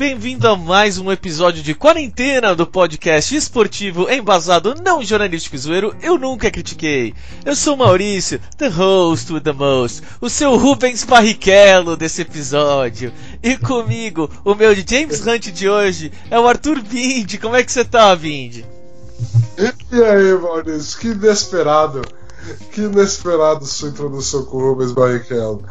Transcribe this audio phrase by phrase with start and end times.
[0.00, 6.16] Bem-vindo a mais um episódio de quarentena do podcast esportivo embasado não jornalístico zoeiro Eu
[6.16, 7.12] Nunca Critiquei.
[7.44, 13.12] Eu sou Maurício, the host with the most, o seu Rubens Barrichello desse episódio.
[13.42, 17.36] E comigo, o meu James Hunt de hoje é o Arthur Bindi.
[17.36, 18.64] Como é que você tá, Bindi?
[19.92, 22.00] E aí, Maurício, que inesperado.
[22.72, 25.62] Que inesperado sua introdução com o Rubens Barrichello.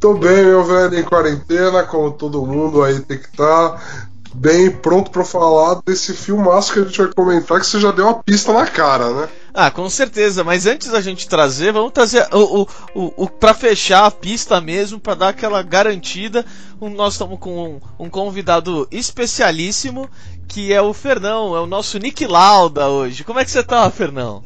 [0.00, 3.70] Tô bem, meu velho, em quarentena, como todo mundo aí tem que estar.
[3.70, 7.90] Tá bem pronto para falar desse filmaço que a gente vai comentar, que você já
[7.90, 9.28] deu uma pista na cara, né?
[9.52, 13.54] Ah, com certeza, mas antes da gente trazer, vamos trazer o, o, o, o para
[13.54, 16.44] fechar a pista mesmo, para dar aquela garantida.
[16.80, 20.08] Um, nós estamos com um, um, convidado especialíssimo,
[20.46, 23.24] que é o Fernão, é o nosso Nick Lauda hoje.
[23.24, 24.44] Como é que você tá, Fernão?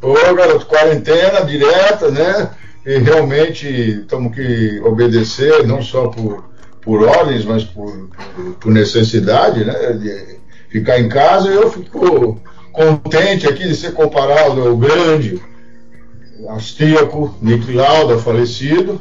[0.00, 2.50] Ô, garoto, quarentena direta, né?
[2.84, 6.44] E realmente temos que obedecer, não só por,
[6.80, 9.92] por ordens, mas por, por, por necessidade, né?
[9.92, 11.48] De ficar em casa.
[11.48, 12.40] Eu fico
[12.72, 15.40] contente aqui de ser comparado ao grande
[16.48, 19.00] austríaco Nick Lauda, falecido.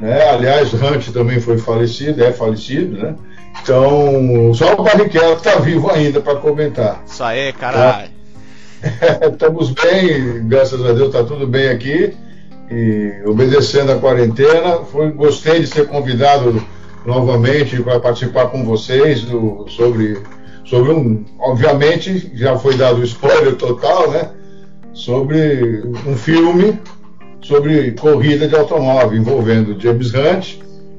[0.00, 0.30] Né?
[0.30, 3.14] Aliás, Hunt também foi falecido, é falecido, né?
[3.62, 7.02] Então, só o Barrichello está vivo ainda para comentar.
[7.06, 8.10] Isso aí, caralho.
[9.30, 12.16] Estamos bem, graças a Deus está tudo bem aqui.
[12.74, 16.64] E obedecendo a quarentena, foi, gostei de ser convidado
[17.04, 20.18] novamente para participar com vocês do, sobre,
[20.64, 21.22] sobre um.
[21.38, 24.30] Obviamente, já foi dado spoiler total, né?
[24.94, 26.78] Sobre um filme
[27.42, 30.54] sobre corrida de automóvel envolvendo James Hunt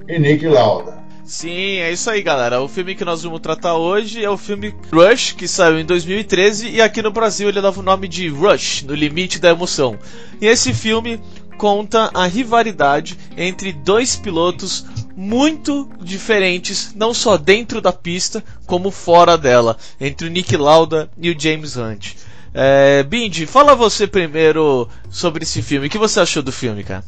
[0.07, 1.01] e Nick Lauda.
[1.23, 2.61] Sim, é isso aí, galera.
[2.61, 6.69] O filme que nós vamos tratar hoje é o filme Rush, que saiu em 2013
[6.69, 9.97] e aqui no Brasil ele leva o nome de Rush, no limite da emoção.
[10.41, 11.21] E esse filme
[11.57, 19.37] conta a rivalidade entre dois pilotos muito diferentes, não só dentro da pista, como fora
[19.37, 22.15] dela, entre o Nick Lauda e o James Hunt.
[22.53, 25.87] É, Bindi, fala você primeiro sobre esse filme.
[25.87, 27.03] O que você achou do filme, cara?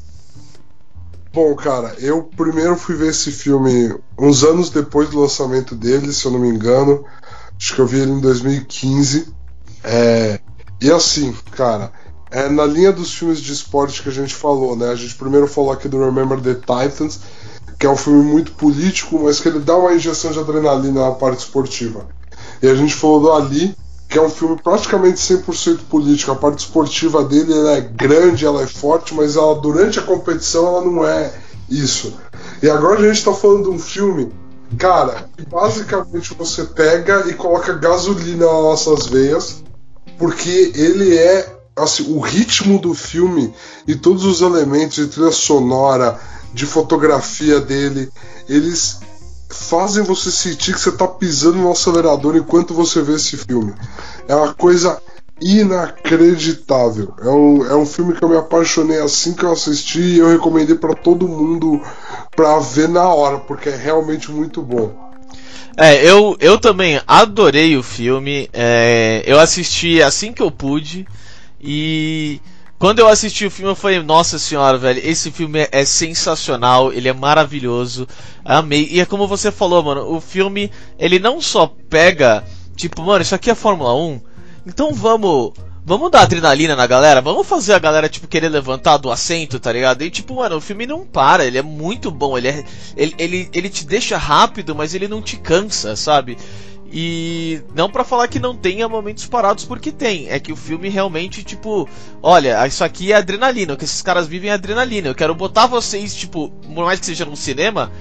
[1.31, 6.25] Bom, cara, eu primeiro fui ver esse filme uns anos depois do lançamento dele, se
[6.25, 7.05] eu não me engano.
[7.59, 9.33] Acho que eu vi ele em 2015.
[9.83, 10.39] É,
[10.81, 11.91] e assim, cara,
[12.35, 14.89] é na linha dos filmes de esporte que a gente falou, né?
[14.89, 17.21] A gente primeiro falou aqui do Remember the Titans,
[17.79, 21.11] que é um filme muito político, mas que ele dá uma injeção de adrenalina na
[21.11, 22.05] parte esportiva.
[22.61, 23.73] E a gente falou do Ali,
[24.09, 26.29] que é um filme praticamente 100% político.
[26.29, 30.81] A parte esportiva dele é grande, ela é forte, mas ela, durante a competição ela
[30.83, 31.33] não é
[31.69, 32.15] isso.
[32.61, 34.29] E agora a gente está falando de um filme,
[34.77, 39.63] cara, que basicamente você pega e coloca gasolina nas nossas veias,
[40.17, 43.53] porque ele é assim, o ritmo do filme
[43.87, 46.19] e todos os elementos de trilha sonora,
[46.53, 48.09] de fotografia dele,
[48.47, 48.99] eles
[49.49, 53.73] fazem você sentir que você está pisando no acelerador enquanto você vê esse filme.
[54.27, 55.01] É uma coisa
[55.41, 57.13] inacreditável.
[57.21, 60.29] É um, é um filme que eu me apaixonei assim que eu assisti e eu
[60.29, 61.81] recomendei para todo mundo
[62.35, 64.93] para ver na hora, porque é realmente muito bom.
[65.77, 68.49] É, eu, eu também adorei o filme.
[68.53, 71.05] É, eu assisti assim que eu pude
[71.61, 72.41] e
[72.77, 77.07] quando eu assisti o filme, eu falei, nossa senhora, velho, esse filme é, sensacional, ele
[77.07, 78.07] é maravilhoso,
[78.43, 78.87] amei.
[78.91, 82.43] E é como você falou, mano, o filme, ele não só pega,
[82.75, 84.21] tipo, mano, isso aqui é Fórmula 1,
[84.67, 85.53] então vamos.
[85.87, 87.21] Vamos dar adrenalina na galera?
[87.21, 90.01] Vamos fazer a galera, tipo, querer levantar do assento, tá ligado?
[90.01, 92.65] E, tipo, mano, o filme não para, ele é muito bom, ele, é,
[92.97, 96.39] ele, ele, ele te deixa rápido, mas ele não te cansa, sabe?
[96.97, 100.29] E não para falar que não tenha momentos parados, porque tem.
[100.29, 101.89] É que o filme realmente, tipo,
[102.23, 103.73] olha, isso aqui é adrenalina.
[103.73, 105.09] O que esses caras vivem é adrenalina.
[105.09, 107.91] Eu quero botar vocês, tipo, por mais que seja no cinema,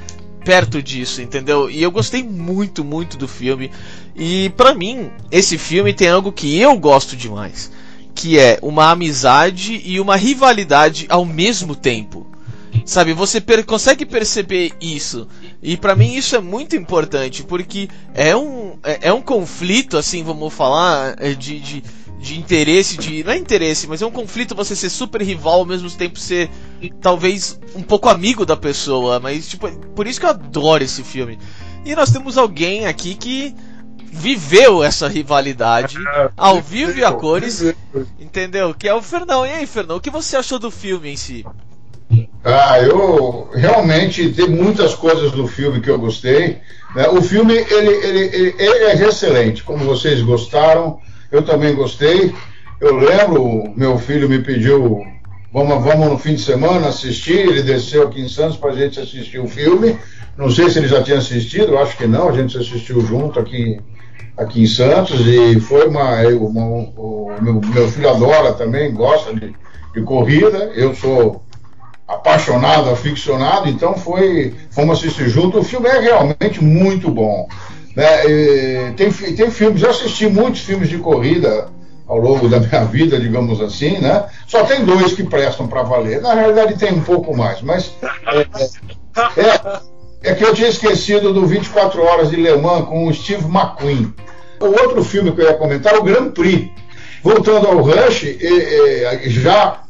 [0.45, 1.69] perto disso, entendeu?
[1.69, 3.69] E eu gostei muito, muito do filme.
[4.15, 7.73] E para mim, esse filme tem algo que eu gosto demais,
[8.15, 12.29] que é uma amizade e uma rivalidade ao mesmo tempo.
[12.85, 15.27] Sabe, você per consegue perceber isso.
[15.63, 20.23] E para mim isso é muito importante, porque é um, é, é, um conflito, assim,
[20.23, 21.85] vamos falar, é, de, de,
[22.19, 23.25] de interesse, de.
[23.25, 26.51] Não é interesse, mas é um conflito você ser super rival ao mesmo tempo ser
[27.01, 29.19] talvez um pouco amigo da pessoa.
[29.21, 31.39] Mas, tipo, por isso que eu adoro esse filme.
[31.85, 33.55] E nós temos alguém aqui que
[34.15, 35.97] viveu essa rivalidade
[36.37, 37.75] ao vivo e a cores,
[38.19, 38.73] entendeu?
[38.73, 39.45] Que é o Fernão.
[39.45, 41.45] E aí, Fernão, o que você achou do filme em si?
[42.45, 46.59] Ah, eu realmente tem muitas coisas do filme que eu gostei.
[46.95, 47.09] Né?
[47.09, 50.99] O filme ele, ele, ele, ele, é excelente, como vocês gostaram,
[51.33, 52.35] eu também gostei.
[52.81, 55.03] Eu lembro, meu filho me pediu,
[55.53, 59.01] vamos, vamos no fim de semana assistir, ele desceu aqui em Santos para a gente
[59.01, 59.99] assistir o filme.
[60.37, 63.81] Não sei se ele já tinha assistido, acho que não, a gente assistiu junto aqui,
[64.37, 66.21] aqui em Santos e foi uma.
[66.29, 66.65] uma
[66.97, 69.55] o meu, meu filho adora também, gosta de,
[69.95, 71.44] de corrida, eu sou
[72.07, 75.59] apaixonado, aficionado, então foi, fomos assistir junto.
[75.59, 77.49] O filme é realmente muito bom.
[77.97, 78.93] Né?
[78.97, 81.69] tem, tem filmes, eu assisti muitos filmes de corrida
[82.07, 84.27] ao longo da minha vida, digamos assim, né?
[84.47, 86.21] Só tem dois que prestam para valer.
[86.21, 87.93] Na realidade tem um pouco mais, mas
[88.27, 93.15] é, é, é, que eu tinha esquecido do 24 Horas de Le Mans com o
[93.15, 94.13] Steve McQueen.
[94.61, 96.71] O outro filme que eu ia comentar é o Grand Prix.
[97.23, 98.27] Voltando ao Rush,
[99.27, 99.84] já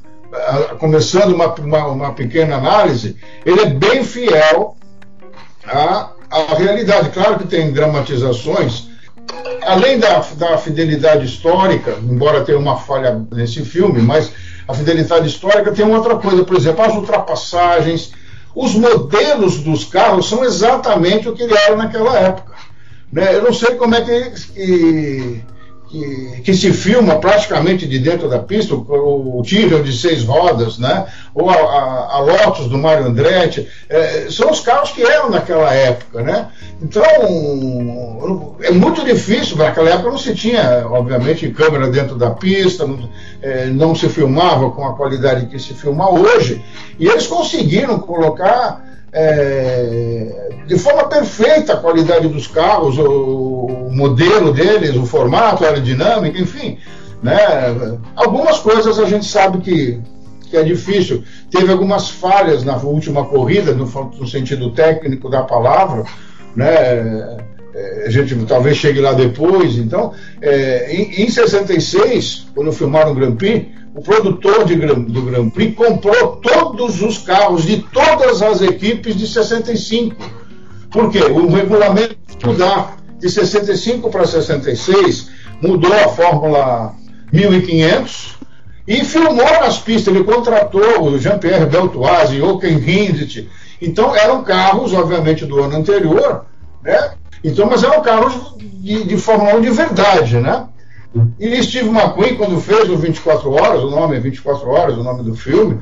[0.78, 4.76] começando uma, uma, uma, pequena análise, ele é bem fiel
[5.66, 7.10] à, à realidade.
[7.10, 8.88] Claro que tem dramatizações,
[9.62, 14.32] além da, da fidelidade histórica, embora tenha uma falha nesse filme, mas
[14.66, 18.12] a fidelidade histórica tem outra coisa, por exemplo, as ultrapassagens,
[18.54, 22.54] os modelos dos carros são exatamente o que ele era naquela época.
[23.12, 23.34] Né?
[23.34, 25.44] Eu não sei como é que, que
[26.44, 31.06] que, se filma praticamente de dentro da pista, o, o de seis rodas, né?
[31.34, 35.72] ou a, a, a Lotus do Mario Andretti, é, são os carros que eram naquela
[35.72, 36.22] época.
[36.22, 36.48] Né?
[36.82, 43.08] Então, é muito difícil, naquela época não se tinha, obviamente, câmera dentro da pista, não,
[43.40, 46.64] é, não se filmava com a qualidade que se filma hoje,
[46.98, 54.52] e eles conseguiram colocar é, de forma perfeita a qualidade dos carros, o, o, modelo
[54.52, 56.78] deles, o formato, a aerodinâmica, enfim.
[57.22, 57.36] Né?
[58.16, 60.00] Algumas coisas a gente sabe que,
[60.50, 61.22] que é difícil.
[61.48, 66.04] Teve algumas falhas na última corrida, no, no sentido técnico da palavra,
[66.56, 67.38] né?
[67.74, 69.76] É, a gente talvez chegue lá depois.
[69.76, 75.50] Então, é, em, em 66, quando filmaram o Grand Prix, o produtor de, do Grand
[75.50, 80.16] Prix comprou todos os carros de todas as equipes de 65.
[80.90, 81.20] Por quê?
[81.24, 85.30] O regulamento mudar de 65 para 66
[85.60, 86.94] mudou a Fórmula
[87.32, 88.34] 1500
[88.86, 90.14] e filmou nas pistas.
[90.14, 93.48] Ele contratou o Jean-Pierre Beltoise, o Ken Hindt.
[93.80, 96.46] Então eram carros, obviamente, do ano anterior,
[96.84, 97.12] né?
[97.42, 100.66] Então, mas eram carros de, de Fórmula 1 de verdade, né?
[101.38, 105.22] E Steve McQueen, quando fez o 24 Horas, o nome é 24 Horas, o nome
[105.22, 105.80] do filme,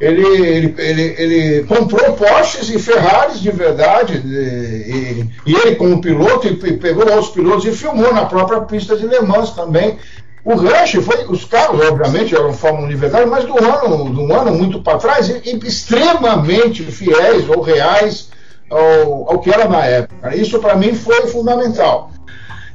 [0.00, 6.48] ele, ele, ele, ele comprou Porsches e Ferraris de verdade, e, e ele como piloto,
[6.48, 9.96] e pegou lá os pilotos e filmou na própria pista de Le Mans também.
[10.44, 14.52] O Rush foi, os carros, obviamente, eram Fórmula de verdade, mas do ano, do ano
[14.52, 18.28] muito para trás, extremamente fiéis ou reais
[18.70, 20.34] ao, ao que era na época.
[20.36, 22.10] Isso para mim foi fundamental.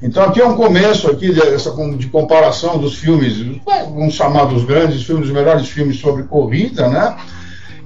[0.01, 5.03] Então aqui é um começo aqui dessa, de comparação dos filmes, vamos chamar dos grandes
[5.03, 7.18] filmes, os melhores filmes sobre corrida, né?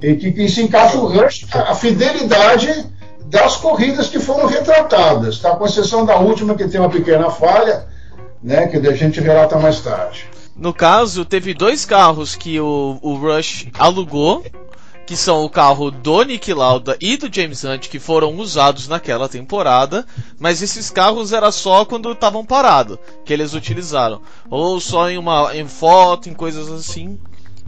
[0.00, 2.86] E que, que se encaixa o Rush, a fidelidade
[3.26, 5.56] das corridas que foram retratadas, tá?
[5.56, 7.86] Com exceção da última que tem uma pequena falha,
[8.40, 8.68] né?
[8.68, 10.26] Que a gente relata mais tarde.
[10.56, 14.44] No caso, teve dois carros que o, o Rush alugou
[15.06, 19.28] que são o carro do Nick Lauda e do James Hunt que foram usados naquela
[19.28, 20.06] temporada,
[20.38, 25.54] mas esses carros era só quando estavam parados que eles utilizaram, ou só em uma
[25.54, 27.18] em foto, em coisas assim,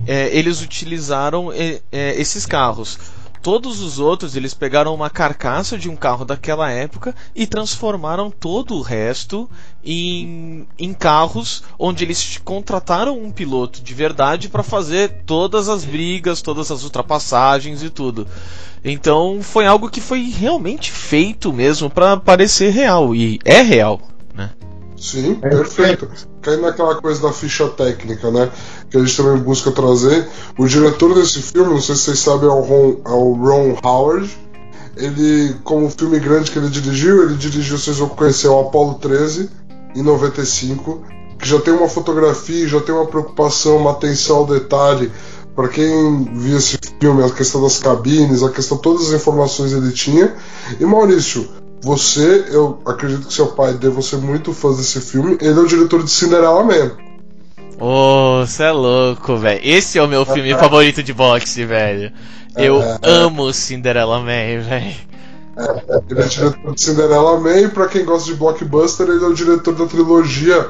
[0.06, 2.98] é, eles utilizaram é, é, esses carros.
[3.42, 8.74] Todos os outros eles pegaram uma carcaça de um carro daquela época e transformaram todo
[8.74, 9.48] o resto
[9.86, 16.42] em, em carros onde eles contrataram um piloto de verdade para fazer todas as brigas,
[16.42, 18.26] todas as ultrapassagens e tudo.
[18.84, 24.00] Então foi algo que foi realmente feito mesmo para parecer real e é real,
[24.34, 24.50] né?
[24.96, 26.08] Sim, é perfeito.
[26.40, 28.50] Cai naquela coisa da ficha técnica, né?
[28.90, 30.26] Que a gente também busca trazer.
[30.58, 33.78] O diretor desse filme, não sei se vocês sabem, é o Ron, é o Ron
[33.84, 34.30] Howard.
[34.96, 39.50] Ele, como filme grande que ele dirigiu, ele dirigiu, vocês vão conhecer, o Apollo 13,
[39.94, 41.02] em 95,
[41.38, 45.10] que já tem uma fotografia, já tem uma preocupação, uma atenção ao detalhe.
[45.54, 49.90] Para quem viu esse filme, a questão das cabines, a questão, todas as informações ele
[49.90, 50.34] tinha.
[50.78, 51.48] E Maurício,
[51.82, 55.38] você, eu acredito que seu pai deva ser muito fã desse filme.
[55.40, 56.92] Ele é o diretor de Cinderela Man.
[57.78, 59.60] Ô, oh, você é louco, velho.
[59.62, 62.12] Esse é o meu filme favorito de boxe, velho.
[62.56, 64.96] Eu é, amo Cinderela Man, velho.
[65.56, 69.28] É, ele é diretor de Cinderela Man e pra quem gosta de blockbuster, ele é
[69.28, 70.68] o diretor da trilogia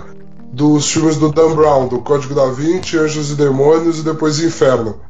[0.52, 5.00] dos filmes do Dan Brown, do Código da Vinci, Anjos e Demônios e depois Inferno.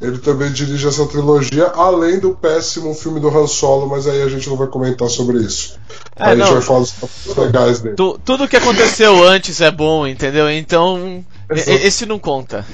[0.00, 4.28] Ele também dirige essa trilogia, além do péssimo filme do Han Solo, mas aí a
[4.28, 5.78] gente não vai comentar sobre isso.
[6.16, 6.46] É, aí a não.
[6.46, 7.94] gente vai falar dos legais dele.
[7.94, 10.50] Tu- tudo que aconteceu antes é bom, entendeu?
[10.50, 11.70] Então, e- Exato.
[11.86, 12.66] esse não conta.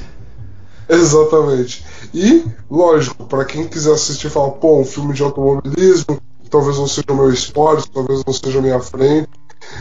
[0.89, 1.85] Exatamente.
[2.15, 6.87] E, lógico, pra quem quiser assistir e falar, pô, um filme de automobilismo, talvez não
[6.87, 9.29] seja o meu esporte, talvez não seja a minha frente.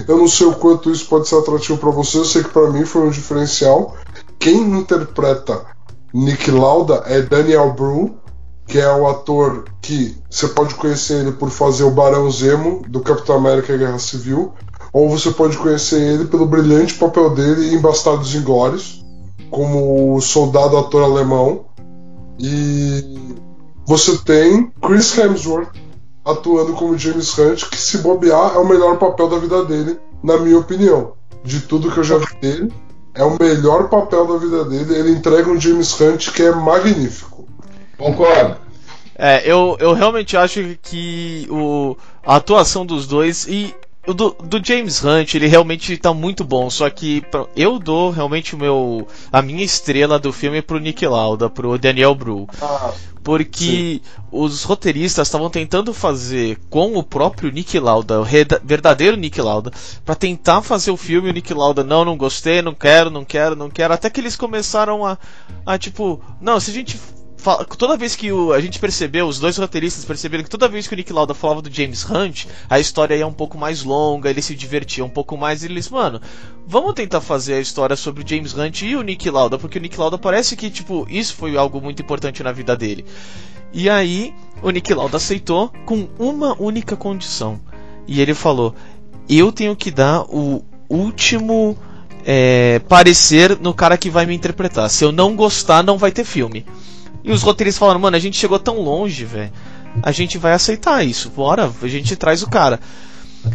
[0.07, 2.69] Eu não sei o quanto isso pode ser atrativo pra você, eu sei que pra
[2.69, 3.95] mim foi um diferencial.
[4.39, 5.65] Quem interpreta
[6.13, 8.15] Nick Lauda é Daniel Bru,
[8.67, 12.99] que é o ator que você pode conhecer ele por fazer o Barão Zemo do
[12.99, 14.53] Capitão América Guerra Civil,
[14.91, 19.05] ou você pode conhecer ele pelo brilhante papel dele em Bastardos Inglórios,
[19.49, 21.65] como soldado ator alemão.
[22.39, 23.35] E
[23.85, 25.69] você tem Chris Hemsworth
[26.27, 30.37] atuando como James Hunt, que se bobear é o melhor papel da vida dele, na
[30.37, 31.13] minha opinião.
[31.43, 32.73] De tudo que eu já vi dele,
[33.15, 34.93] é o melhor papel da vida dele.
[34.93, 37.47] Ele entrega um James Hunt que é magnífico.
[37.97, 38.57] Concordo.
[39.17, 43.73] É, eu, eu realmente acho que o, a atuação dos dois e
[44.07, 47.21] o do, do James Hunt, ele realmente tá muito bom, só que
[47.55, 52.15] eu dou realmente o meu a minha estrela do filme pro Nick Lauda, pro Daniel
[52.15, 52.47] Bru,
[53.27, 58.25] porque os roteiristas estavam tentando fazer com o próprio Nick Lauda, o
[58.63, 59.69] verdadeiro Nick Lauda,
[60.05, 63.53] pra tentar fazer o filme, o Nick Lauda, não, não gostei, não quero, não quero,
[63.53, 65.17] não quero, até que eles começaram a,
[65.65, 66.97] a tipo, não, se a gente
[67.77, 70.93] toda vez que o- a gente percebeu, os dois roteiristas perceberam que toda vez que
[70.93, 74.41] o Nick Lauda falava do James Hunt, a história ia um pouco mais longa, ele
[74.41, 76.19] se divertia um pouco mais, e eles, mano,
[76.67, 79.81] vamos tentar fazer a história sobre o James Hunt e o Nick Lauda, porque o
[79.81, 83.05] Nick Lauda parece que, tipo, isso foi algo muito importante na vida dele.
[83.73, 87.59] E aí, o Nick Lauda aceitou com uma única condição.
[88.07, 88.73] E ele falou:
[89.27, 91.77] Eu tenho que dar o último
[92.25, 94.89] é, parecer no cara que vai me interpretar.
[94.89, 96.65] Se eu não gostar, não vai ter filme.
[97.27, 99.51] E os roteiristas falaram: Mano, a gente chegou tão longe, velho.
[100.01, 101.29] A gente vai aceitar isso.
[101.29, 102.79] Bora, a gente traz o cara.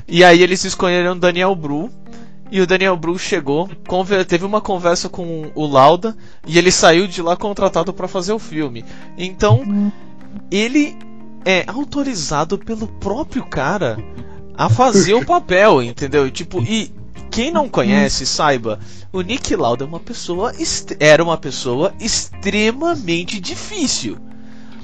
[0.06, 1.90] E aí eles escolheram Daniel Bru.
[2.50, 3.70] E o Daniel Bru chegou,
[4.28, 6.14] teve uma conversa com o Lauda
[6.46, 8.84] e ele saiu de lá contratado para fazer o filme.
[9.16, 9.62] Então,
[10.50, 10.94] ele
[11.46, 13.96] é autorizado pelo próprio cara
[14.54, 16.30] a fazer o papel, entendeu?
[16.30, 16.92] Tipo, e
[17.30, 18.78] quem não conhece, saiba,
[19.12, 20.52] o Nick Lauda é uma pessoa
[21.00, 24.18] era uma pessoa extremamente difícil.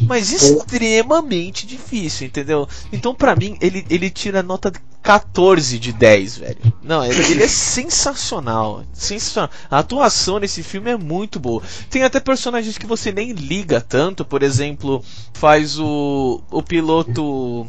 [0.07, 2.69] Mas extremamente difícil, entendeu?
[2.93, 6.73] Então, pra mim, ele, ele tira nota 14 de 10, velho.
[6.83, 8.85] Não, ele, ele é sensacional.
[8.93, 9.51] Sensacional.
[9.71, 11.63] A atuação nesse filme é muito boa.
[11.91, 14.25] Tem até personagens que você nem liga tanto.
[14.25, 17.67] Por exemplo, faz o, o piloto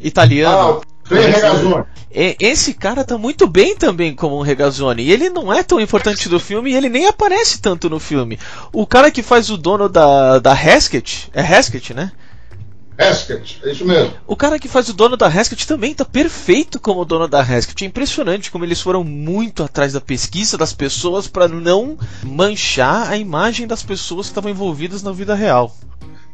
[0.00, 0.82] italiano.
[1.04, 1.84] Regazzoni.
[2.14, 5.02] E- Esse cara tá muito bem também como um Regazzoni.
[5.02, 8.38] E ele não é tão importante do filme e ele nem aparece tanto no filme.
[8.72, 12.12] O cara que faz o dono da, da Heskett, é Heskett, né?
[12.98, 14.12] Heskett, é isso mesmo.
[14.26, 17.84] O cara que faz o dono da Heskett também tá perfeito como dono da Heskett.
[17.84, 23.16] É impressionante como eles foram muito atrás da pesquisa das pessoas para não manchar a
[23.16, 25.74] imagem das pessoas que estavam envolvidas na vida real.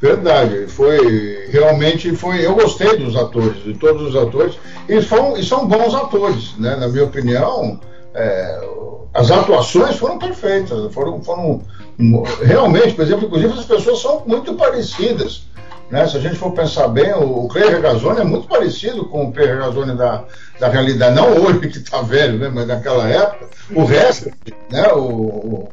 [0.00, 2.46] Verdade, foi realmente foi.
[2.46, 4.56] Eu gostei dos atores, de todos os atores,
[4.88, 6.76] e, foram, e são bons atores, né?
[6.76, 7.80] Na minha opinião,
[8.14, 8.60] é,
[9.12, 11.62] as atuações foram perfeitas, foram, foram
[12.42, 15.48] realmente, por exemplo, inclusive as pessoas são muito parecidas.
[15.90, 16.06] Né?
[16.06, 19.32] Se a gente for pensar bem, o, o Clay Regazzoni é muito parecido com o
[19.32, 20.24] Clay Regazzoni da,
[20.60, 22.50] da realidade, não hoje que está velho, né?
[22.52, 23.48] mas naquela época.
[23.74, 24.30] O resto,
[24.70, 24.92] né?
[24.92, 25.68] o, o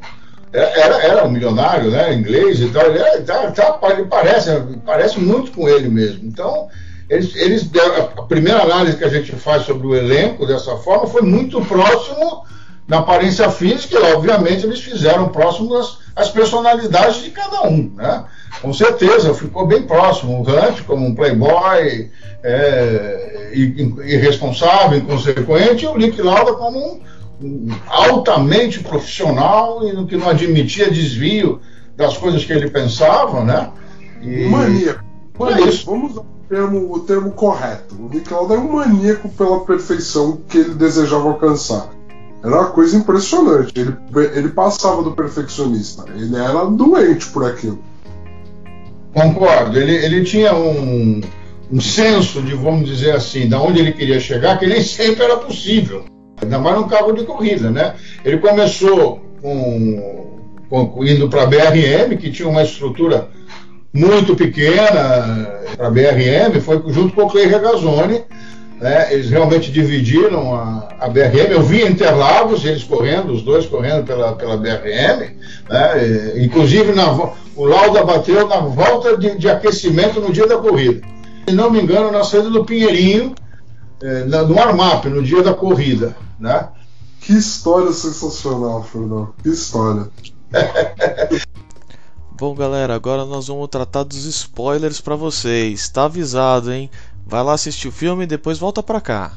[0.59, 4.51] era, era um milionário, né, inglês e tal, ele, é, tá, tá, parece,
[4.85, 6.25] parece muito com ele mesmo.
[6.25, 6.67] Então,
[7.09, 7.69] eles, eles
[8.17, 12.43] a primeira análise que a gente faz sobre o elenco dessa forma foi muito próximo
[12.87, 15.75] na aparência física, e obviamente eles fizeram próximo
[16.15, 18.23] às personalidades de cada um, né?
[18.61, 20.39] Com certeza, ficou bem próximo.
[20.39, 22.11] O Hunt como um playboy
[22.43, 27.01] é, irresponsável, inconsequente, e o Nick Lauda como um
[27.87, 31.59] altamente profissional e que não admitia desvio
[31.95, 33.71] das coisas que ele pensava, né?
[34.21, 34.45] E...
[34.45, 35.03] Maníaco.
[35.37, 35.85] maníaco.
[35.85, 37.95] Vamos usar o termo, o termo correto.
[37.99, 41.89] O Nick Lauda é um maníaco pela perfeição que ele desejava alcançar.
[42.43, 43.73] Era uma coisa impressionante.
[43.75, 43.95] Ele,
[44.33, 46.05] ele passava do perfeccionista.
[46.13, 47.79] Ele era doente por aquilo.
[49.13, 49.79] Concordo.
[49.79, 51.21] Ele, ele tinha um,
[51.71, 55.37] um senso de, vamos dizer assim, da onde ele queria chegar, que nem sempre era
[55.37, 56.05] possível
[56.41, 57.95] ainda mais num carro de corrida, né?
[58.23, 60.39] Ele começou com,
[60.69, 63.29] com indo para a BRM, que tinha uma estrutura
[63.95, 68.23] muito pequena para a BRM, foi junto com o Clay Regazzoni,
[68.79, 69.13] Né?
[69.13, 71.49] Eles realmente dividiram a, a BRM.
[71.49, 75.31] Eu vi Interlagos, eles correndo, os dois correndo pela, pela BRM.
[75.69, 76.33] Né?
[76.35, 77.09] E, inclusive, na,
[77.55, 81.01] o Lauda bateu na volta de, de, aquecimento no dia da corrida.
[81.47, 83.33] Se não me engano, na saída do Pinheirinho,
[84.01, 86.15] é, no Armap, no dia da corrida.
[86.39, 86.69] Né?
[87.21, 89.33] Que história sensacional, Fernando.
[89.41, 90.09] Que história.
[92.37, 95.87] Bom, galera, agora nós vamos tratar dos spoilers para vocês.
[95.89, 96.89] Tá avisado, hein?
[97.25, 99.31] Vai lá assistir o filme e depois volta pra cá.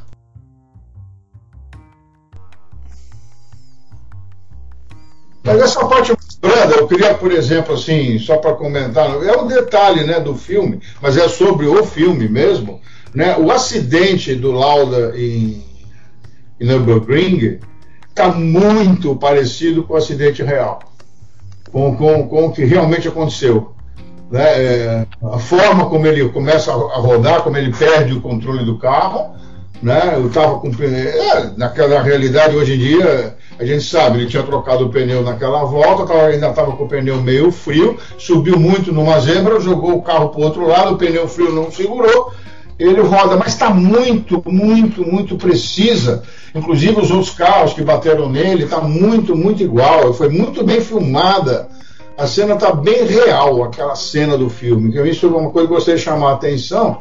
[5.45, 6.13] Mas essa parte
[6.43, 10.81] branda, eu queria, por exemplo, assim, só para comentar, é um detalhe, né, do filme,
[11.01, 12.81] mas é sobre o filme mesmo,
[13.15, 13.37] né?
[13.39, 15.65] O acidente do Lauda em,
[16.61, 17.59] em Nürburgring
[18.09, 20.81] está muito parecido com o acidente real,
[21.71, 23.75] com, com, com o que realmente aconteceu
[24.31, 28.79] né, é, a forma como ele começa a rodar, como ele perde o controle do
[28.79, 29.35] carro,
[29.83, 34.43] né, eu estava com é, naquela realidade hoje em dia a gente sabe, ele tinha
[34.43, 38.93] trocado o pneu naquela volta, tava, ainda estava com o pneu meio frio, subiu muito
[38.93, 42.33] numa zebra, jogou o carro para o outro lado, o pneu frio não segurou,
[42.79, 46.23] ele roda, mas está muito, muito, muito precisa.
[46.55, 50.15] Inclusive os outros carros que bateram nele, está muito, muito igual.
[50.15, 51.69] Foi muito bem filmada
[52.19, 54.91] a cena está bem real, aquela cena do filme.
[54.91, 57.01] Que isso é uma coisa que eu gostaria de chamar a atenção,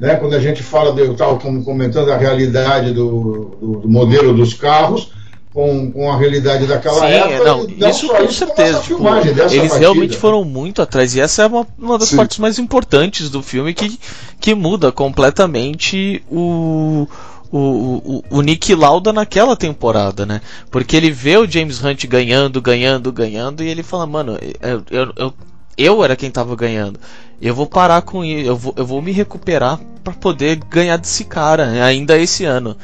[0.00, 0.16] né?
[0.16, 4.54] Quando a gente fala, de, eu estava comentando a realidade do, do, do, modelo dos
[4.54, 5.12] carros.
[5.52, 7.44] Com, com a realidade daquela Sim, época.
[7.44, 8.80] Não, não isso com certeza.
[8.80, 9.78] Tipo, eles batida.
[9.78, 11.14] realmente foram muito atrás.
[11.14, 12.16] E essa é uma, uma das Sim.
[12.16, 13.98] partes mais importantes do filme que,
[14.40, 17.08] que muda completamente o,
[17.50, 20.40] o, o, o Nick Lauda naquela temporada, né?
[20.70, 25.12] Porque ele vê o James Hunt ganhando, ganhando, ganhando, e ele fala, mano, eu, eu,
[25.16, 25.34] eu,
[25.76, 27.00] eu era quem tava ganhando.
[27.40, 31.24] Eu vou parar com isso, eu vou, eu vou me recuperar para poder ganhar desse
[31.24, 32.76] cara ainda esse ano.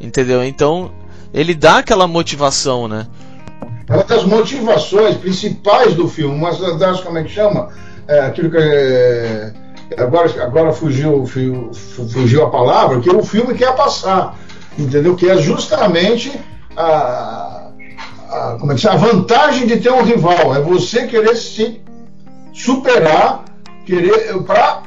[0.00, 0.44] Entendeu?
[0.44, 0.90] Então,
[1.36, 3.06] ele dá aquela motivação, né?
[3.88, 7.68] Uma das motivações principais do filme, uma das, como é que chama?
[8.08, 9.52] É, aquilo que é
[9.98, 14.34] agora, agora fugiu, fugiu, fugiu a palavra, que o filme quer passar,
[14.78, 15.14] entendeu?
[15.14, 16.32] Que é justamente
[16.76, 17.68] a,
[18.30, 21.80] a, como é que a vantagem de ter um rival, é você querer se
[22.52, 23.44] superar,
[23.84, 24.82] querer para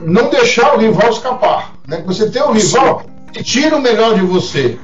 [0.00, 1.72] não deixar o rival escapar.
[1.86, 2.02] Né?
[2.06, 4.78] Você tem um rival que tira o melhor de você.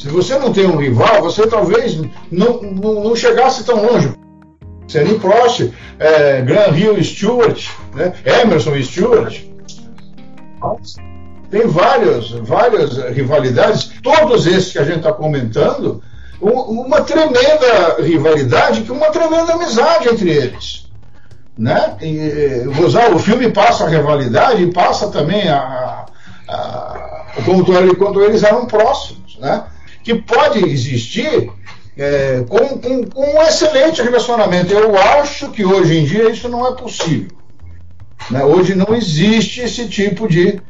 [0.00, 2.00] Se você não tem um rival, você talvez
[2.32, 4.10] não, não, não chegasse tão longe.
[4.88, 8.14] Senny Prost, é, Graham Hill Stewart, né?
[8.24, 9.42] Emerson Stewart.
[11.50, 16.02] Tem várias, várias rivalidades, todos esses que a gente está comentando,
[16.40, 20.88] uma tremenda rivalidade, que uma tremenda amizade entre eles.
[21.58, 21.96] Né?
[22.00, 22.64] E,
[23.14, 26.06] o filme passa a rivalidade e passa também a,
[26.48, 26.54] a,
[27.36, 27.42] a
[27.98, 29.64] quando eles eram próximos, né?
[30.02, 31.50] Que pode existir
[31.96, 34.72] é, com, com, com, um excelente relacionamento.
[34.72, 37.28] Eu acho que hoje em dia isso não é possível.
[38.30, 38.44] Né?
[38.44, 40.60] Hoje não existe esse tipo de,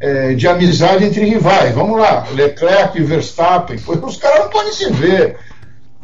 [0.00, 1.74] é, de amizade entre rivais.
[1.74, 5.36] Vamos lá, Leclerc e Verstappen, os caras não podem se ver.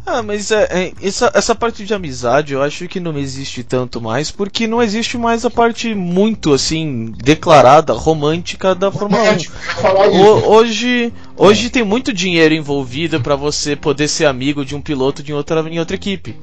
[0.07, 4.03] Ah, mas é, é, essa, essa parte de amizade eu acho que não existe tanto
[4.03, 10.21] mais, porque não existe mais a parte muito assim declarada, romântica da Fórmula 1.
[10.21, 15.23] O, hoje, hoje tem muito dinheiro envolvido para você poder ser amigo de um piloto
[15.23, 16.37] de outra, em outra equipe.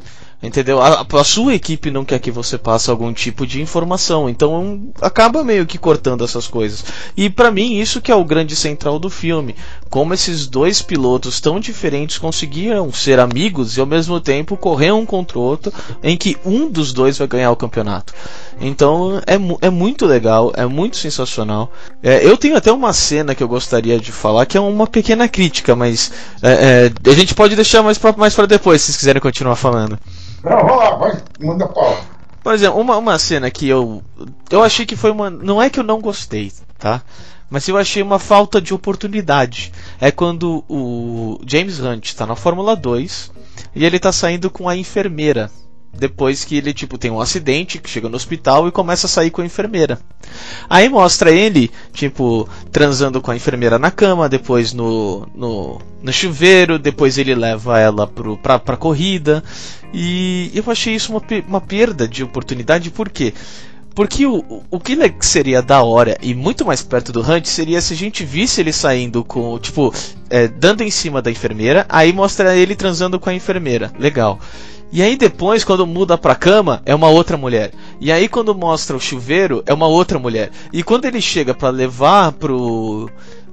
[0.43, 0.81] Entendeu?
[0.81, 5.43] A, a, sua equipe não quer que você passe algum tipo de informação, então acaba
[5.43, 6.83] meio que cortando essas coisas.
[7.15, 9.55] E para mim isso que é o grande central do filme,
[9.91, 15.05] como esses dois pilotos tão diferentes conseguiram ser amigos e ao mesmo tempo correr um
[15.05, 18.13] contra o outro, em que um dos dois vai ganhar o campeonato.
[18.61, 19.35] Então é,
[19.67, 21.69] é muito legal, é muito sensacional.
[22.01, 25.27] É, eu tenho até uma cena que eu gostaria de falar que é uma pequena
[25.27, 26.09] crítica, mas
[26.41, 29.99] é, é a gente pode deixar mais para mais depois se vocês quiserem continuar falando.
[30.41, 31.97] Não, vamos lá, vai, manda pau.
[32.41, 34.01] Por exemplo, uma, uma cena que eu.
[34.49, 35.29] Eu achei que foi uma.
[35.29, 37.01] Não é que eu não gostei, tá?
[37.51, 39.73] Mas eu achei uma falta de oportunidade.
[39.99, 43.31] É quando o James Hunt está na Fórmula 2
[43.75, 45.51] e ele está saindo com a enfermeira
[45.93, 49.29] depois que ele tipo tem um acidente, que chega no hospital e começa a sair
[49.29, 49.99] com a enfermeira.
[50.69, 56.79] Aí mostra ele, tipo, transando com a enfermeira na cama, depois no, no, no chuveiro,
[56.79, 59.43] depois ele leva ela pro, pra, pra corrida.
[59.93, 63.33] E eu achei isso uma, uma perda de oportunidade, por quê?
[63.93, 67.93] Porque o, o que seria da hora e muito mais perto do Hunt seria se
[67.93, 69.93] a gente visse ele saindo com, tipo,
[70.29, 73.91] é, dando em cima da enfermeira, aí mostra ele transando com a enfermeira.
[73.99, 74.39] Legal.
[74.93, 77.71] E aí depois, quando muda pra cama, é uma outra mulher.
[77.99, 80.51] E aí quando mostra o chuveiro, é uma outra mulher.
[80.71, 83.09] E quando ele chega para levar pro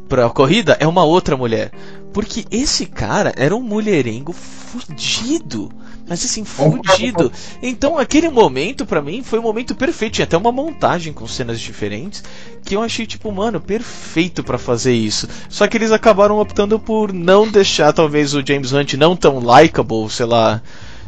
[0.09, 1.71] pra corrida é uma outra mulher.
[2.13, 5.71] Porque esse cara era um mulherengo fudido.
[6.09, 7.31] Mas assim, fudido.
[7.63, 10.15] Então aquele momento para mim foi um momento perfeito.
[10.15, 12.25] Tinha até uma montagem com cenas diferentes.
[12.65, 15.29] Que eu achei, tipo, mano, perfeito para fazer isso.
[15.49, 20.09] Só que eles acabaram optando por não deixar talvez o James Hunt não tão likable,
[20.09, 20.63] sei lá.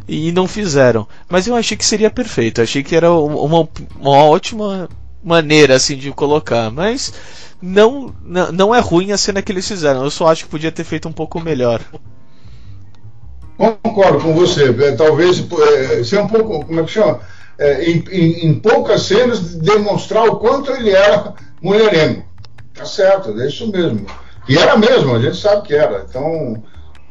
[0.06, 1.08] E não fizeram.
[1.28, 2.60] Mas eu achei que seria perfeito.
[2.60, 4.88] Eu achei que era uma, uma ótima
[5.24, 6.70] maneira assim de colocar.
[6.70, 7.12] Mas
[7.62, 10.04] não, não, não é ruim a cena que eles fizeram.
[10.04, 11.80] Eu só acho que podia ter feito um pouco melhor.
[13.60, 14.74] Concordo com você.
[14.82, 17.20] É, talvez é, ser um pouco, como é que chama?
[17.58, 22.24] É, em, em, em, poucas cenas demonstrar o quanto ele era mulherengo.
[22.74, 24.06] Tá certo, é isso mesmo.
[24.48, 26.06] E era mesmo, a gente sabe que era.
[26.08, 26.62] Então,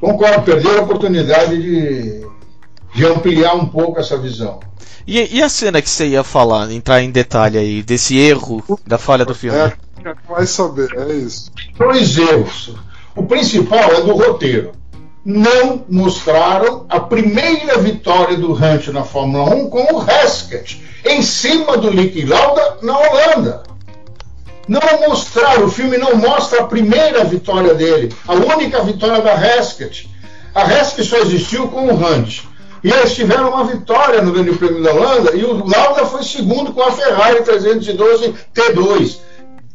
[0.02, 2.28] concordo, perder a oportunidade de,
[2.96, 4.60] de ampliar um pouco essa visão.
[5.06, 8.98] E, e, a cena que você ia falar, entrar em detalhe aí, desse erro da
[8.98, 9.58] falha do filme?
[9.58, 9.74] É,
[10.28, 11.52] vai saber, é isso.
[11.78, 12.74] Dois erros.
[13.16, 14.72] O principal é do roteiro.
[15.26, 21.78] Não mostraram a primeira vitória do Hunt na Fórmula 1 com o Heskett, em cima
[21.78, 23.64] do Nick Lauda na Holanda.
[24.68, 30.10] Não mostraram, o filme não mostra a primeira vitória dele, a única vitória da Heskett.
[30.56, 32.44] A Heskett só existiu com o Hunt.
[32.82, 36.72] E eles tiveram uma vitória no Grande Prêmio da Holanda e o Lauda foi segundo
[36.72, 39.18] com a Ferrari 312 T2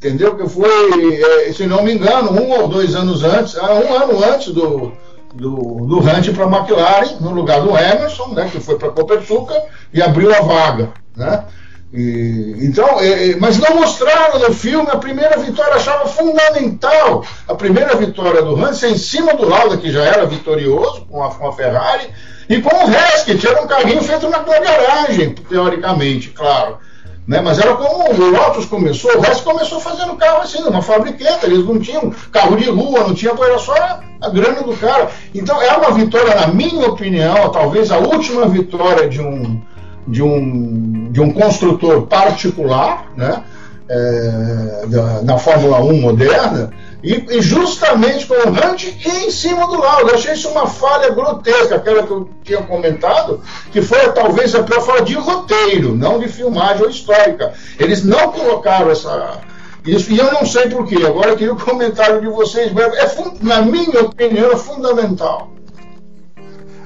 [0.04, 0.36] entendeu?
[0.36, 4.22] Que foi, é, se não me engano, um ou dois anos antes, ah, um ano
[4.22, 4.92] antes do,
[5.34, 8.92] do, do Hunt para a McLaren, no lugar do Emerson, né, que foi para a
[8.92, 9.54] Copersuca
[9.92, 10.90] e abriu a vaga.
[11.16, 11.44] Né?
[11.92, 17.54] E, então, é, é, mas não mostraram no filme a primeira vitória, achava fundamental a
[17.54, 21.48] primeira vitória do Hunt em cima do Lauda, que já era vitorioso com a, com
[21.48, 22.08] a Ferrari,
[22.48, 26.78] e com o Heskett, era um carrinho feito na garagem, teoricamente, claro.
[27.26, 27.40] Né?
[27.40, 31.64] Mas era como o Lotus começou, o resto começou fazendo carro assim, numa fabriqueta, eles
[31.64, 33.74] não tinham carro de rua, não tinha, era só
[34.20, 35.08] a grana do cara.
[35.34, 39.60] Então é uma vitória, na minha opinião, talvez a última vitória de um,
[40.06, 43.42] de um, de um construtor particular, né?
[43.86, 46.70] É, da, na Fórmula 1 moderna,
[47.04, 49.74] e, e, justamente com o Hunt e em cima do.
[49.74, 54.62] Eu achei isso uma falha grotesca, aquela que eu tinha comentado, que foi talvez a
[54.62, 57.52] pior de roteiro, não de filmagem ou histórica.
[57.78, 59.38] Eles não colocaram essa.
[59.86, 60.96] Isso, e eu não sei porquê.
[61.04, 62.72] Agora eu queria o comentário de vocês.
[62.74, 65.50] É, na minha opinião, é fundamental.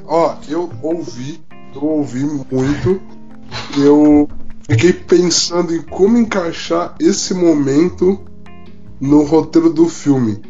[0.04, 1.40] Ó, eu ouvi,
[1.76, 3.00] eu ouvi muito.
[3.78, 4.28] Eu
[4.68, 8.27] fiquei pensando em como encaixar esse momento
[9.00, 10.40] no roteiro do filme.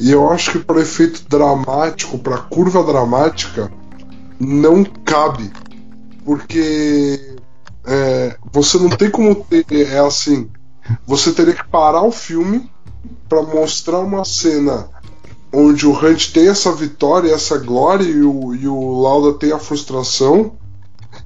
[0.00, 3.70] E eu acho que para efeito dramático, para curva dramática,
[4.38, 5.50] não cabe.
[6.24, 7.36] Porque
[7.84, 9.64] é, você não tem como ter.
[9.72, 10.48] É assim.
[11.06, 12.70] Você teria que parar o filme
[13.28, 14.88] para mostrar uma cena
[15.52, 19.58] onde o Hunt tem essa vitória, essa glória e o, e o Lauda tem a
[19.58, 20.52] frustração.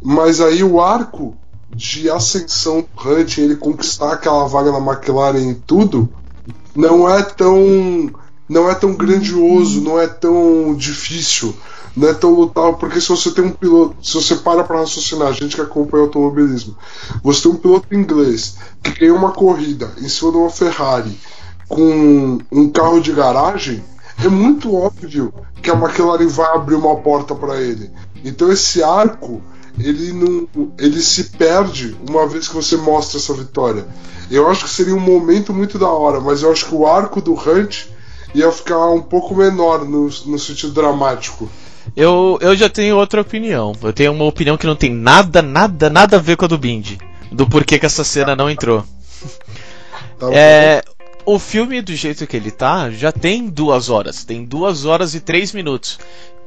[0.00, 1.36] Mas aí o arco
[1.74, 6.08] de ascensão do Hunt, ele conquistar aquela vaga na McLaren e tudo,
[6.74, 8.10] não é tão
[8.48, 11.54] não é tão grandioso, não é tão difícil,
[11.96, 15.28] não é tão lutável, porque se você tem um piloto, se você para para raciocinar,
[15.28, 16.76] a gente que acompanha o automobilismo,
[17.22, 21.18] você tem um piloto inglês que ganhou uma corrida em cima de uma Ferrari
[21.68, 23.82] com um carro de garagem,
[24.22, 25.32] é muito óbvio
[25.62, 27.90] que a McLaren vai abrir uma porta para ele.
[28.22, 29.42] Então esse arco
[29.78, 30.46] ele não
[30.78, 33.86] ele se perde uma vez que você mostra essa vitória.
[34.32, 37.20] Eu acho que seria um momento muito da hora, mas eu acho que o arco
[37.20, 37.84] do Hunt
[38.34, 41.50] ia ficar um pouco menor no, no sentido dramático.
[41.94, 43.74] Eu, eu já tenho outra opinião.
[43.82, 46.56] Eu tenho uma opinião que não tem nada, nada, nada a ver com a do
[46.56, 46.98] Bindi.
[47.30, 48.84] Do porquê que essa cena não entrou.
[50.18, 50.84] Tá é,
[51.26, 54.22] o filme, do jeito que ele tá, já tem duas horas.
[54.22, 55.98] Tem duas horas e três minutos.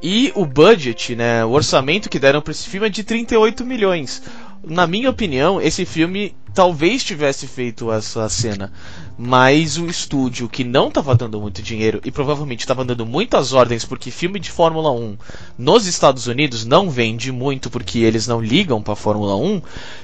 [0.02, 4.22] E o budget, né, o orçamento que deram para esse filme é de 38 milhões.
[4.64, 8.72] Na minha opinião, esse filme talvez tivesse feito essa cena,
[9.18, 13.84] mas o estúdio que não estava dando muito dinheiro e provavelmente estava dando muitas ordens
[13.84, 15.18] porque filme de Fórmula 1
[15.58, 19.60] nos Estados Unidos não vende muito porque eles não ligam para Fórmula 1,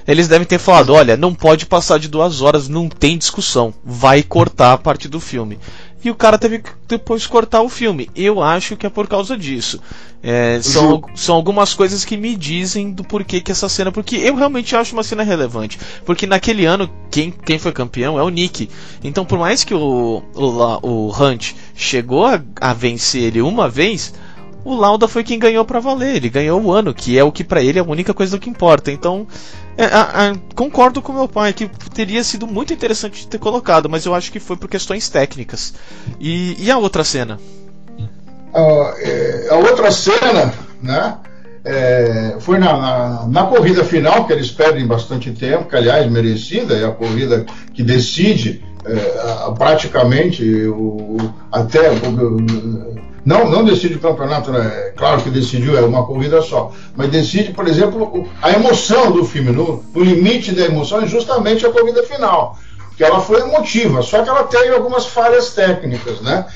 [0.07, 4.23] eles devem ter falado: olha, não pode passar de duas horas, não tem discussão, vai
[4.23, 5.59] cortar a parte do filme
[6.05, 8.11] e o cara teve que depois cortar o filme.
[8.15, 9.81] Eu acho que é por causa disso.
[10.23, 13.93] É, são, são algumas coisas que me dizem do porquê que essa cena.
[13.93, 15.79] Porque eu realmente acho uma cena relevante.
[16.05, 18.69] Porque naquele ano, quem, quem foi campeão é o Nick.
[19.05, 24.13] Então, por mais que o, o, o Hunt chegou a, a vencer ele uma vez,
[24.65, 26.17] o Lauda foi quem ganhou para valer.
[26.17, 28.51] Ele ganhou o ano, que é o que para ele é a única coisa que
[28.51, 28.91] importa.
[28.91, 29.27] Então,
[29.77, 34.05] É, a, a, concordo com meu pai que teria sido muito interessante ter colocado, mas
[34.05, 35.75] eu acho que foi por questões técnicas.
[36.21, 37.39] E, e a outra cena?
[38.55, 41.17] Uh, é, a outra cena, né?
[41.65, 46.75] É, foi na, na, na, corrida final, que eles perdem bastante tempo, que aliás merecida,
[46.75, 51.17] é a corrida que decide é, praticamente o,
[51.51, 51.91] até
[53.25, 54.93] não, não decide o campeonato, né?
[54.97, 59.53] claro que decidiu, é uma corrida só, mas decide, por exemplo, a emoção do filme,
[59.53, 62.59] no, limite da emoção é justamente a corrida final,
[62.97, 66.47] que ela foi emotiva, só que ela teve algumas falhas técnicas, né?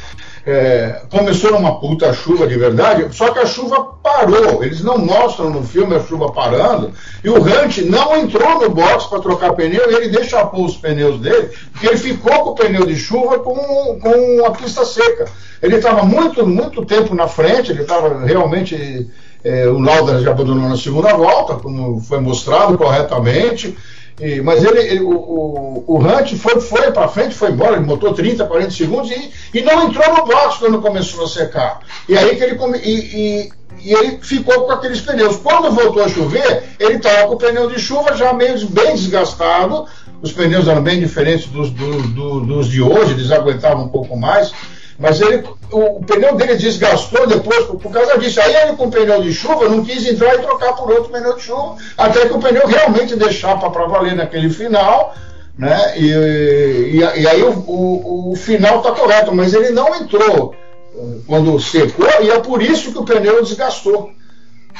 [0.48, 4.62] É, começou numa puta chuva de verdade, só que a chuva parou.
[4.62, 6.92] Eles não mostram no filme a chuva parando.
[7.24, 11.18] E o Hunt não entrou no box para trocar pneu ele deixa pôr os pneus
[11.18, 15.24] dele, porque ele ficou com o pneu de chuva com, com a pista seca.
[15.60, 19.10] Ele estava muito, muito tempo na frente, ele estava realmente.
[19.42, 23.76] É, o Lauda já abandonou na segunda volta, como foi mostrado corretamente.
[24.20, 27.84] E, mas ele, ele, o, o, o Hunt foi, foi para frente, foi embora, ele
[27.84, 31.80] botou 30, 40 segundos e, e não entrou no box quando começou a secar.
[32.08, 33.52] E aí que ele come, e, e,
[33.82, 35.36] e, ele ficou com aqueles pneus.
[35.36, 39.86] Quando voltou a chover, ele estava com o pneu de chuva já meio bem desgastado.
[40.22, 44.16] Os pneus eram bem diferentes dos, do, do, dos de hoje, eles aguentavam um pouco
[44.16, 44.50] mais.
[44.98, 48.40] Mas ele, o, o, pneu dele desgastou depois por, por, causa disso.
[48.40, 51.42] Aí ele com pneu de chuva não quis entrar e trocar por outro pneu de
[51.42, 55.14] chuva, até que o pneu realmente deixava para valer naquele final.
[55.58, 55.98] Né?
[55.98, 60.54] E, e, e aí o, o, o final está correto, mas ele não entrou
[60.94, 64.10] eh, quando secou e é por isso que o pneu desgastou.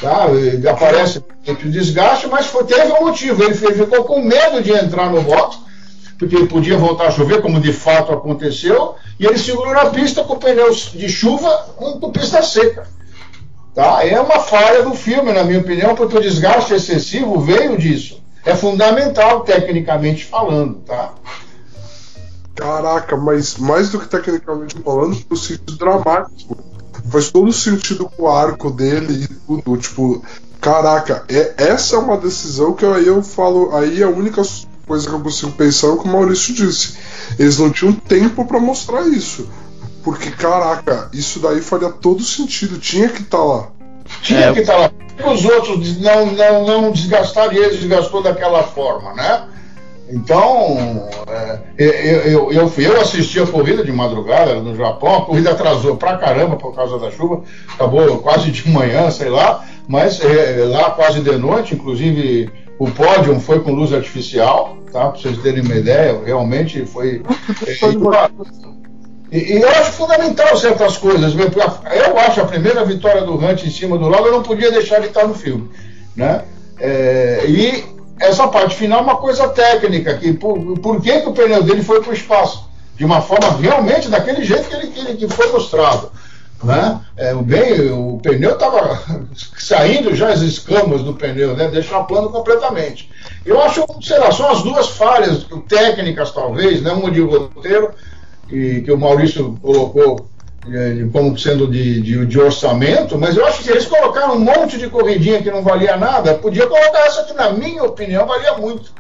[0.01, 0.27] Tá?
[0.29, 3.43] Ele aparece o desgaste, mas foi, teve um motivo.
[3.43, 5.66] Ele ficou com medo de entrar no box
[6.19, 10.39] porque podia voltar a chover, como de fato aconteceu, e ele segurou na pista com
[10.39, 12.87] pneus de chuva com pista seca.
[13.75, 14.03] Tá?
[14.07, 18.23] É uma falha do filme, na minha opinião, porque o desgaste excessivo veio disso.
[18.43, 20.77] É fundamental, tecnicamente falando.
[20.77, 21.13] Tá?
[22.55, 26.57] Caraca, mas mais do que tecnicamente falando, o sentido dramático.
[27.11, 29.77] Faz todo sentido com o arco dele e tudo.
[29.77, 30.25] Tipo,
[30.59, 33.77] caraca, é, essa é uma decisão que aí eu falo.
[33.77, 34.43] Aí a única
[34.87, 36.97] coisa que eu consigo pensar é o que o Maurício disse.
[37.39, 39.49] Eles não tinham tempo para mostrar isso.
[40.03, 42.79] Porque, caraca, isso daí faria todo sentido.
[42.79, 43.69] Tinha que estar tá lá.
[44.23, 44.53] Tinha é.
[44.53, 45.33] que estar tá lá.
[45.33, 49.49] Os outros não, não, não desgastaram e eles desgastou daquela forma, né?
[50.09, 51.59] Então, é,
[52.27, 56.55] eu, eu, eu, assisti a corrida de madrugada no Japão, a corrida atrasou pra caramba
[56.55, 57.43] por causa da chuva,
[57.75, 63.39] acabou quase de manhã, sei lá, mas é, lá quase de noite, inclusive o pódio
[63.41, 65.09] foi com luz artificial, tá?
[65.09, 67.23] Para vocês terem uma ideia, realmente foi.
[69.31, 71.35] E, e, eu acho fundamental certas coisas.
[71.35, 75.01] Eu acho a primeira vitória do Hunt em cima do Lauda, eu não podia deixar
[75.01, 75.69] de estar no filme.
[76.15, 76.45] Né?
[76.79, 77.85] É, e
[78.21, 81.83] essa parte final é uma coisa técnica, que por, por que, que o pneu dele
[81.83, 82.69] foi para o espaço?
[82.97, 86.11] De uma forma realmente daquele jeito que ele, que ele que foi mostrado.
[86.63, 87.01] Né?
[87.17, 89.03] É, o, bem, o pneu estava
[89.59, 91.69] saindo já as escamas do pneu, né?
[91.69, 93.11] deixar plano completamente.
[93.45, 96.93] Eu acho, sei lá, são as duas falhas técnicas, talvez, né?
[96.93, 97.91] uma de roteiro,
[98.49, 100.29] que, que o Maurício colocou
[100.73, 104.79] é, como sendo de, de, de, orçamento, mas eu acho que eles colocaram um monte
[104.79, 108.93] de corridinha que não valia nada, podia colocar essa que, na minha opinião, valia muito.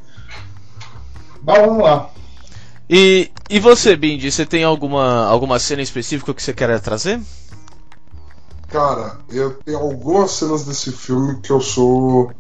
[1.42, 2.11] Mas vamos lá.
[2.88, 7.21] E, e você, Bindi, você tem alguma, alguma cena específica que você quer trazer?
[8.68, 12.31] Cara, eu tenho algumas cenas desse filme que eu sou.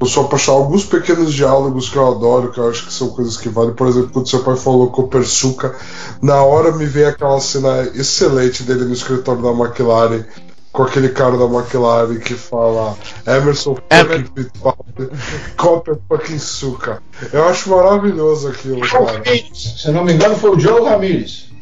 [0.00, 0.64] Eu sou apaixonado.
[0.64, 3.72] Alguns pequenos diálogos que eu adoro, que eu acho que são coisas que valem.
[3.72, 5.76] Por exemplo, quando seu pai falou com o Persuca,
[6.20, 10.24] na hora me veio aquela cena excelente dele no escritório da McLaren,
[10.72, 12.96] com aquele cara da McLaren que fala
[13.26, 15.10] Emerson fucking Fittipaldi,
[15.56, 17.00] Copper fucking Suca.
[17.32, 19.22] Eu acho maravilhoso aquilo, cara.
[19.54, 21.52] Se não me engano, foi o Joe Ramirez.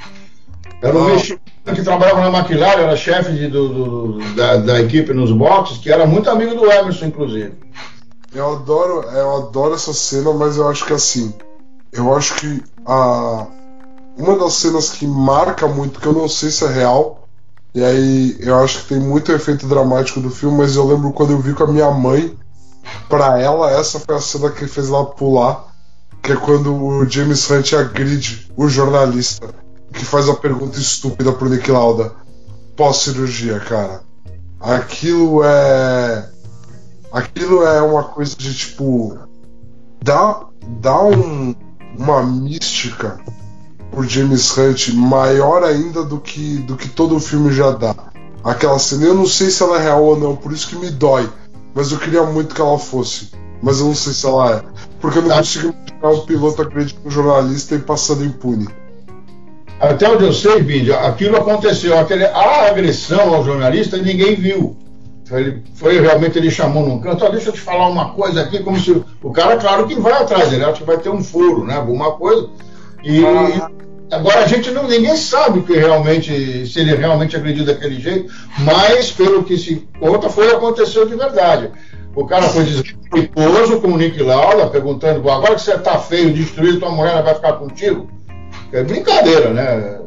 [0.83, 1.41] Era um mexicano
[1.75, 6.07] que trabalhava na McLaren, era chefe do, do, da, da, equipe nos boxes, que era
[6.07, 7.53] muito amigo do Emerson, inclusive.
[8.35, 11.35] Eu adoro, eu adoro essa cena, mas eu acho que assim,
[11.93, 13.47] eu acho que a
[14.17, 17.29] uma das cenas que marca muito, que eu não sei se é real,
[17.75, 21.33] e aí eu acho que tem muito efeito dramático do filme, mas eu lembro quando
[21.33, 22.35] eu vi com a minha mãe,
[23.09, 25.67] para ela essa foi a cena que fez ela pular,
[26.23, 29.49] que é quando o James Hunt agride o jornalista
[29.93, 32.13] que faz a pergunta estúpida pro Nick Lauda
[32.81, 34.01] pós-cirurgia, cara.
[34.59, 36.31] Aquilo é.
[37.13, 39.19] Aquilo é uma coisa de tipo.
[40.03, 40.47] Dá,
[40.81, 41.55] dá um,
[41.99, 43.21] uma mística
[43.91, 47.95] por James Hunt maior ainda do que, do que todo o filme já dá.
[48.43, 50.91] Aquela cena, eu não sei se ela é real ou não, por isso que me
[50.91, 51.29] dói,
[51.75, 53.31] mas eu queria muito que ela fosse.
[53.63, 54.65] Mas eu não sei se ela é.
[55.03, 58.67] Porque eu não consigo imaginar um piloto acreditando um jornalista e passando impune.
[59.81, 61.99] Até onde eu sei, Bindi, aquilo aconteceu.
[61.99, 64.77] Aquele, a agressão ao jornalista ninguém viu.
[65.31, 68.59] Ele foi realmente, ele chamou num canto, oh, deixa eu te falar uma coisa aqui,
[68.63, 69.03] como se.
[69.23, 71.77] O cara, claro que vai atrás, ele acha que vai ter um furo, né?
[71.77, 72.51] Alguma coisa.
[73.03, 73.71] E ah.
[74.11, 74.87] agora a gente não.
[74.87, 80.29] Ninguém sabe que realmente, se ele realmente acredita daquele jeito, mas pelo que se conta,
[80.29, 81.71] foi aconteceu de verdade.
[82.15, 86.81] O cara foi desrespeitoso com o Nick Lauda, perguntando, agora que você tá feio, destruído,
[86.81, 88.11] tua mulher vai ficar contigo?
[88.73, 89.99] É brincadeira, né?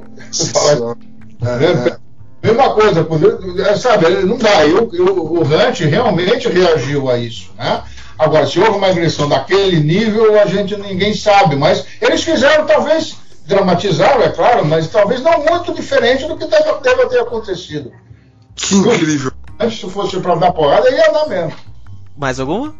[1.41, 1.97] É, é.
[2.43, 3.07] Mesma coisa,
[3.69, 4.65] é, sabe, não dá.
[4.65, 7.83] Eu, eu, o Hunt realmente reagiu a isso, né?
[8.19, 13.15] Agora, se houve uma agressão daquele nível, a gente ninguém sabe, mas eles fizeram talvez
[13.45, 17.91] dramatizaram, é claro, mas talvez não muito diferente do que deve, deve ter acontecido.
[18.55, 19.31] Que incrível.
[19.59, 21.53] Antes, se fosse para dar porrada, ia dar mesmo.
[22.15, 22.73] Mais alguma?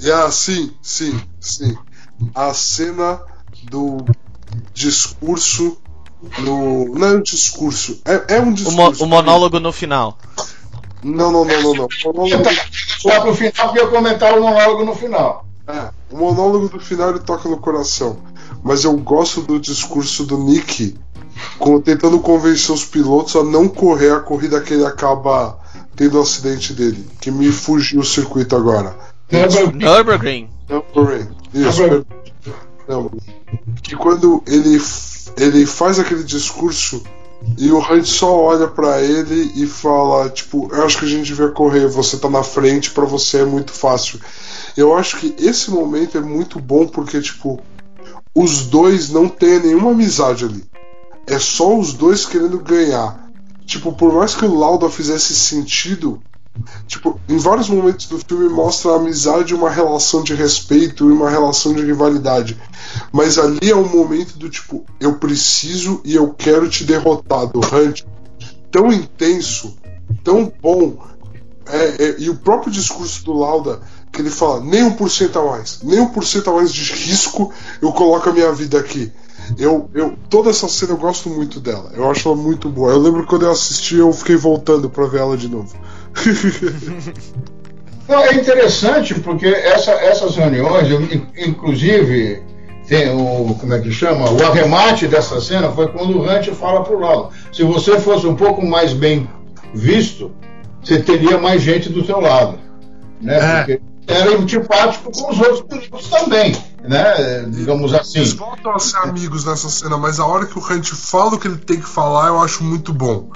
[0.00, 1.76] Yeah, sim, sim, sim.
[2.34, 3.20] A cena
[3.64, 4.04] do
[4.74, 5.78] discurso
[6.38, 6.94] no.
[6.94, 9.04] Não é um discurso, é, é um discurso.
[9.04, 10.18] O, mo o monólogo no final.
[11.02, 11.88] Não, não, não, não, não.
[12.04, 12.44] Monólogo...
[12.98, 15.46] Só pro final, porque eu comentar o monólogo no final.
[15.66, 18.18] É, o monólogo do final ele toca no coração.
[18.62, 20.96] Mas eu gosto do discurso do Nick
[21.84, 25.58] tentando convencer os pilotos a não correr a corrida que ele acaba
[25.94, 27.06] tendo o acidente dele.
[27.20, 28.96] Que me fugiu o circuito agora.
[29.30, 30.48] Nürburgring.
[30.68, 31.28] Nürburgring.
[31.54, 32.04] Isso.
[33.82, 34.80] Que quando ele,
[35.36, 37.02] ele faz aquele discurso
[37.56, 41.26] e o Hunt só olha para ele e fala, tipo, eu acho que a gente
[41.26, 44.20] devia correr, você tá na frente, para você é muito fácil.
[44.76, 47.60] Eu acho que esse momento é muito bom porque, tipo,
[48.34, 50.64] os dois não têm nenhuma amizade ali.
[51.26, 53.28] É só os dois querendo ganhar.
[53.66, 56.20] Tipo, por mais que o Lauda fizesse sentido,
[56.86, 61.30] Tipo, em vários momentos do filme mostra a amizade, uma relação de respeito e uma
[61.30, 62.56] relação de rivalidade.
[63.12, 67.60] Mas ali é um momento do tipo, eu preciso e eu quero te derrotar, do
[67.60, 68.04] Hunt.
[68.70, 69.76] Tão intenso,
[70.22, 70.98] tão bom.
[71.66, 75.38] É, é, e o próprio discurso do Lauda, que ele fala, nem um por cento
[75.38, 78.78] a mais, nem um por cento a mais de risco eu coloco a minha vida
[78.78, 79.12] aqui.
[79.56, 81.90] Eu, eu, toda essa cena eu gosto muito dela.
[81.94, 82.90] Eu acho ela muito boa.
[82.90, 85.74] Eu lembro quando eu assisti, eu fiquei voltando para ver ela de novo.
[88.08, 91.02] Não, é interessante porque essa, essas reuniões, eu,
[91.36, 92.42] inclusive,
[92.88, 94.30] tem o como é que chama?
[94.30, 97.28] O arremate dessa cena foi quando o Hunt fala pro lado.
[97.52, 99.28] Se você fosse um pouco mais bem
[99.74, 100.32] visto,
[100.82, 102.58] você teria mais gente do seu lado,
[103.20, 103.36] né?
[103.36, 103.56] É.
[103.58, 107.44] Porque era antipático com os outros pilotos também, né?
[107.48, 108.20] Digamos assim.
[108.20, 111.38] Eles voltam a ser amigos nessa cena, mas a hora que o Hunt fala o
[111.38, 113.28] que ele tem que falar, eu acho muito bom.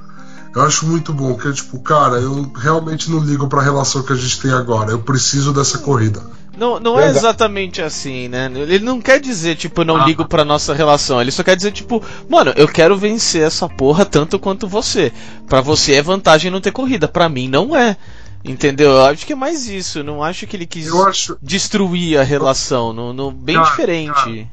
[0.55, 4.03] Eu acho muito bom, que é tipo, cara, eu realmente não ligo para a relação
[4.03, 4.91] que a gente tem agora.
[4.91, 6.23] Eu preciso dessa corrida.
[6.57, 8.51] Não, não é exatamente assim, né?
[8.55, 10.05] Ele não quer dizer, tipo, eu não ah.
[10.05, 11.21] ligo pra nossa relação.
[11.21, 15.11] Ele só quer dizer, tipo, mano, eu quero vencer essa porra tanto quanto você.
[15.49, 17.09] Para você é vantagem não ter corrida.
[17.09, 17.97] para mim não é.
[18.45, 18.91] Entendeu?
[18.91, 20.05] Eu acho que é mais isso.
[20.05, 21.39] Não acho que ele quis acho...
[21.41, 22.93] destruir a relação.
[22.93, 24.49] No, no bem cara, diferente.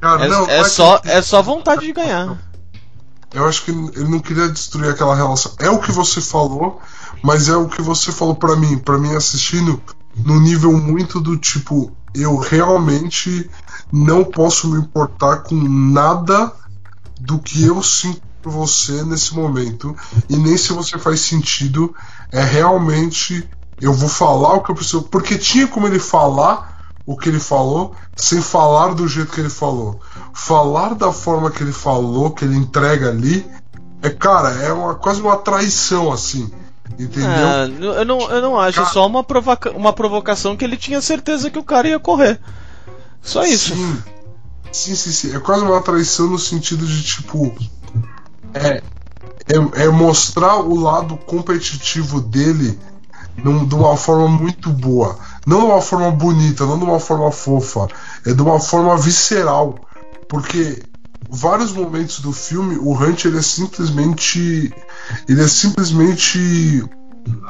[0.00, 1.08] Cara, cara, é, não, é, só, que...
[1.08, 2.38] é só vontade de ganhar.
[3.36, 5.52] Eu acho que ele não queria destruir aquela relação.
[5.58, 6.80] É o que você falou,
[7.22, 8.78] mas é o que você falou para mim.
[8.78, 9.78] para mim, assistindo,
[10.16, 13.50] no nível muito do tipo, eu realmente
[13.92, 16.50] não posso me importar com nada
[17.20, 19.94] do que eu sinto por você nesse momento.
[20.30, 21.94] E nem se você faz sentido.
[22.32, 23.46] É realmente.
[23.78, 25.02] Eu vou falar o que eu preciso.
[25.02, 26.75] Porque tinha como ele falar
[27.06, 30.00] o que ele falou sem falar do jeito que ele falou.
[30.34, 33.46] Falar da forma que ele falou, que ele entrega ali,
[34.02, 36.50] é cara, é uma, quase uma traição assim.
[36.98, 37.30] Entendeu?
[37.30, 37.64] É,
[38.00, 41.50] eu, não, eu não acho, cara, só uma, provoca uma provocação que ele tinha certeza
[41.50, 42.40] que o cara ia correr.
[43.22, 43.74] Só isso.
[43.74, 44.02] Sim.
[44.72, 45.36] Sim, sim, sim.
[45.36, 47.54] É quase uma traição no sentido de tipo.
[48.52, 48.82] É,
[49.48, 52.78] é, é mostrar o lado competitivo dele
[53.42, 55.18] num, de uma forma muito boa.
[55.46, 57.88] Não de uma forma bonita, não de uma forma fofa,
[58.24, 59.78] é de uma forma visceral.
[60.28, 60.82] Porque
[61.30, 64.72] vários momentos do filme o Hunt ele é simplesmente
[65.28, 66.84] ele é simplesmente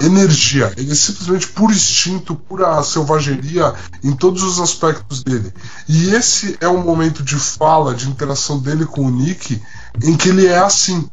[0.01, 5.53] energia, ele é simplesmente puro instinto, pura selvageria em todos os aspectos dele.
[5.89, 9.61] E esse é um momento de fala, de interação dele com o Nick,
[10.03, 11.09] em que ele é assim.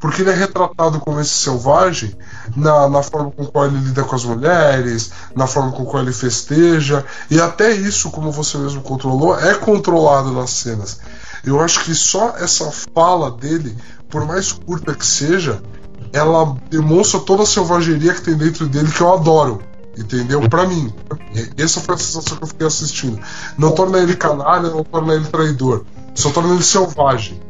[0.00, 2.14] Porque ele é retratado como esse selvagem
[2.56, 6.12] na, na forma com qual ele lida com as mulheres, na forma com qual ele
[6.12, 10.98] festeja, e até isso, como você mesmo controlou, é controlado nas cenas.
[11.44, 13.76] Eu acho que só essa fala dele,
[14.08, 15.62] por mais curta que seja,
[16.12, 19.62] ela demonstra toda a selvageria que tem dentro dele que eu adoro.
[19.96, 20.46] Entendeu?
[20.48, 20.92] Pra mim.
[21.56, 23.18] Essa foi a sensação que eu fiquei assistindo.
[23.56, 25.84] Não torna ele canalha, não torna ele traidor.
[26.14, 27.40] Só torna ele selvagem.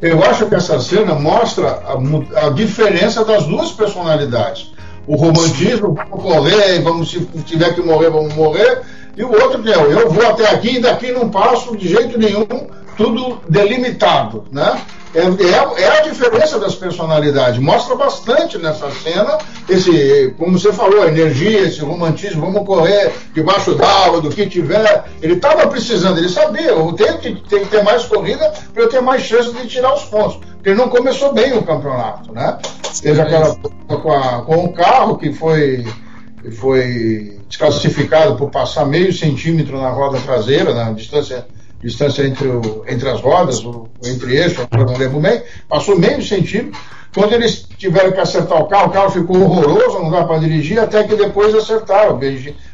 [0.00, 4.72] Eu acho que essa cena mostra a, a diferença das duas personalidades.
[5.06, 8.82] O romantismo, vamos correr, vamos, se tiver que morrer, vamos morrer.
[9.16, 12.18] E o outro que é, eu vou até aqui e daqui não passo de jeito
[12.18, 12.46] nenhum,
[12.96, 14.80] tudo delimitado, né?
[15.14, 17.60] É, é, é, a diferença das personalidades.
[17.60, 19.38] Mostra bastante nessa cena
[19.68, 25.04] esse, como você falou, a energia, esse romantismo, vamos correr debaixo d'água, do que tiver.
[25.22, 28.88] Ele estava precisando, ele sabia, eu tenho que, tenho que ter mais corrida para eu
[28.88, 30.36] ter mais chance de tirar os pontos.
[30.54, 32.58] Porque ele não começou bem o campeonato, né?
[33.00, 35.86] Teve aquela com, a, com o carro que foi,
[36.58, 41.46] foi desclassificado por passar meio centímetro na roda traseira, na distância
[41.84, 46.80] distância entre, o, entre as rodas, o, entre agora não lembro bem, passou meio centímetro.
[47.14, 50.80] Quando eles tiveram que acertar o carro, o carro ficou horroroso, não dá para dirigir,
[50.80, 52.18] até que depois acertaram.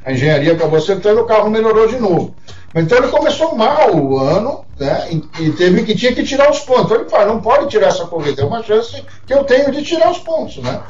[0.05, 2.35] A engenharia acabou acertando, o carro melhorou de novo.
[2.75, 5.09] Então ele começou mal o ano, né?
[5.39, 6.85] E teve que tinha que tirar os pontos.
[6.85, 9.83] Então ele falou, não pode tirar essa corrida, é uma chance que eu tenho de
[9.83, 10.81] tirar os pontos, né?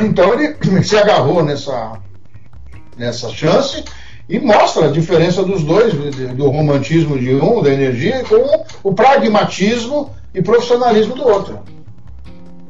[0.00, 2.00] Então ele se agarrou nessa,
[2.96, 3.84] nessa chance
[4.30, 10.14] e mostra a diferença dos dois, do romantismo de um, da energia, com o pragmatismo
[10.32, 11.58] e profissionalismo do outro.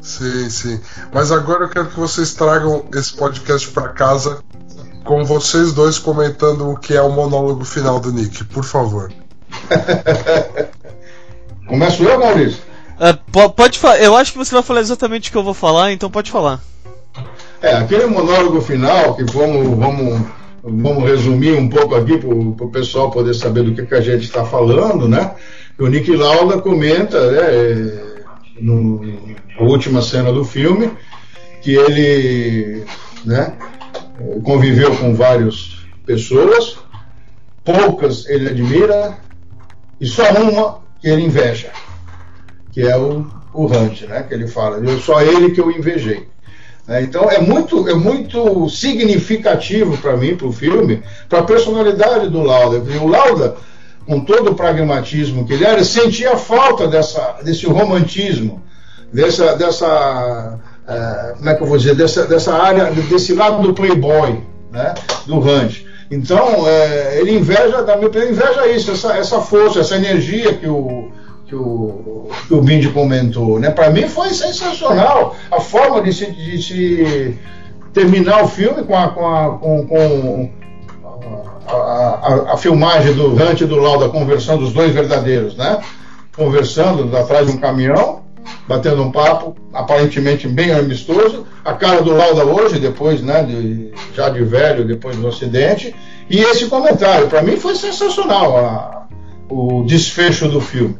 [0.00, 0.80] Sim, sim.
[1.12, 4.42] Mas agora eu quero que vocês tragam esse podcast para casa
[5.04, 9.12] com vocês dois comentando o que é o monólogo final do Nick, por favor.
[11.68, 12.62] Começo eu, Maurício?
[12.98, 13.98] Uh, pode falar.
[13.98, 16.58] Eu acho que você vai falar exatamente o que eu vou falar, então pode falar.
[17.60, 23.10] É, aquele monólogo final que vamos, vamos vamos resumir um pouco aqui para o pessoal
[23.10, 25.34] poder saber do que, que a gente está falando, né?
[25.78, 28.20] O Nick Lauda comenta, né,
[28.60, 30.90] no, na última cena do filme,
[31.62, 32.84] que ele
[33.24, 33.56] né,
[34.44, 36.78] conviveu com várias pessoas,
[37.64, 39.16] poucas ele admira,
[39.98, 41.70] e só uma que ele inveja,
[42.72, 44.22] que é o, o Hunt, né?
[44.22, 46.28] Que ele fala, eu só ele que eu invejei.
[46.86, 47.02] Né?
[47.02, 52.42] Então é muito, é muito significativo para mim, para o filme, para a personalidade do
[52.42, 52.82] Lauda.
[53.00, 53.56] O Lauda,
[54.06, 58.62] com todo o pragmatismo que ele era, sentia falta dessa, desse romantismo,
[59.12, 60.58] dessa, dessa
[60.88, 64.40] uh, como é que eu vou dizer, dessa, dessa área, desse lado do playboy,
[64.72, 64.94] né,
[65.26, 65.84] do Hunt.
[66.10, 70.66] Então, é, ele inveja, da minha opinião, inveja isso, essa, essa força, essa energia que
[70.66, 71.12] o,
[71.50, 73.58] que o, que o Bindi comentou.
[73.58, 73.70] Né?
[73.70, 77.38] Para mim foi sensacional a forma de se, de se
[77.92, 80.50] terminar o filme com a, com a, com, com
[81.66, 85.80] a, a, a, filmagem do Hunt e do Lauda conversando, os dois verdadeiros, né?
[86.36, 88.22] Conversando atrás de um caminhão,
[88.68, 91.44] batendo um papo, aparentemente bem amistoso.
[91.64, 93.42] A cara do Lauda hoje, depois, né?
[93.42, 95.92] De, já de velho, depois do acidente.
[96.30, 99.08] E esse comentário, para mim foi sensacional a,
[99.48, 100.96] o desfecho do filme.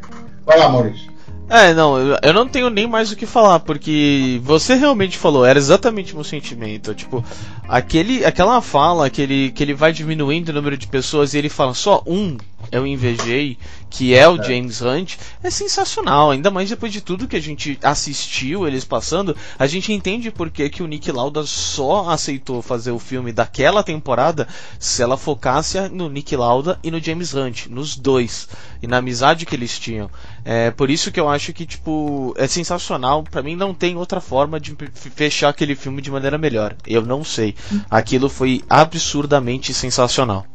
[0.51, 1.09] Vai lá, Maurício.
[1.49, 5.59] É, não, eu não tenho nem mais o que falar, porque você realmente falou, era
[5.59, 6.93] exatamente o meu sentimento.
[6.93, 7.25] Tipo,
[7.69, 11.49] aquele, aquela fala que ele, que ele vai diminuindo o número de pessoas e ele
[11.49, 12.37] fala só um
[12.71, 13.59] eu invejei,
[13.91, 14.45] que é o é.
[14.45, 16.31] James Hunt, é sensacional.
[16.31, 20.49] Ainda mais depois de tudo que a gente assistiu eles passando, a gente entende por
[20.49, 24.47] que, que o Nick Lauda só aceitou fazer o filme daquela temporada
[24.79, 28.49] se ela focasse no Nick Lauda e no James Hunt, nos dois,
[28.81, 30.09] e na amizade que eles tinham.
[30.45, 33.25] É por isso que eu acho que, tipo, é sensacional.
[33.25, 34.77] Para mim não tem outra forma de
[35.15, 36.77] fechar aquele filme de maneira melhor.
[36.87, 37.55] Eu não sei.
[37.91, 40.47] Aquilo foi absurdamente sensacional.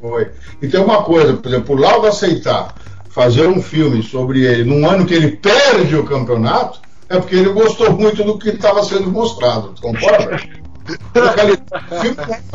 [0.00, 0.30] Foi.
[0.60, 2.74] E tem uma coisa, por exemplo, o Lauda aceitar
[3.08, 7.48] fazer um filme sobre ele num ano que ele perde o campeonato, é porque ele
[7.48, 9.74] gostou muito do que estava sendo mostrado.
[9.80, 10.38] Concorda?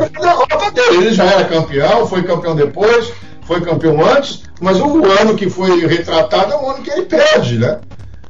[0.08, 0.98] derrota dele.
[0.98, 3.12] Ele já era campeão, foi campeão depois,
[3.48, 7.58] foi campeão antes, mas o ano que foi retratado é o ano que ele perde,
[7.58, 7.80] né?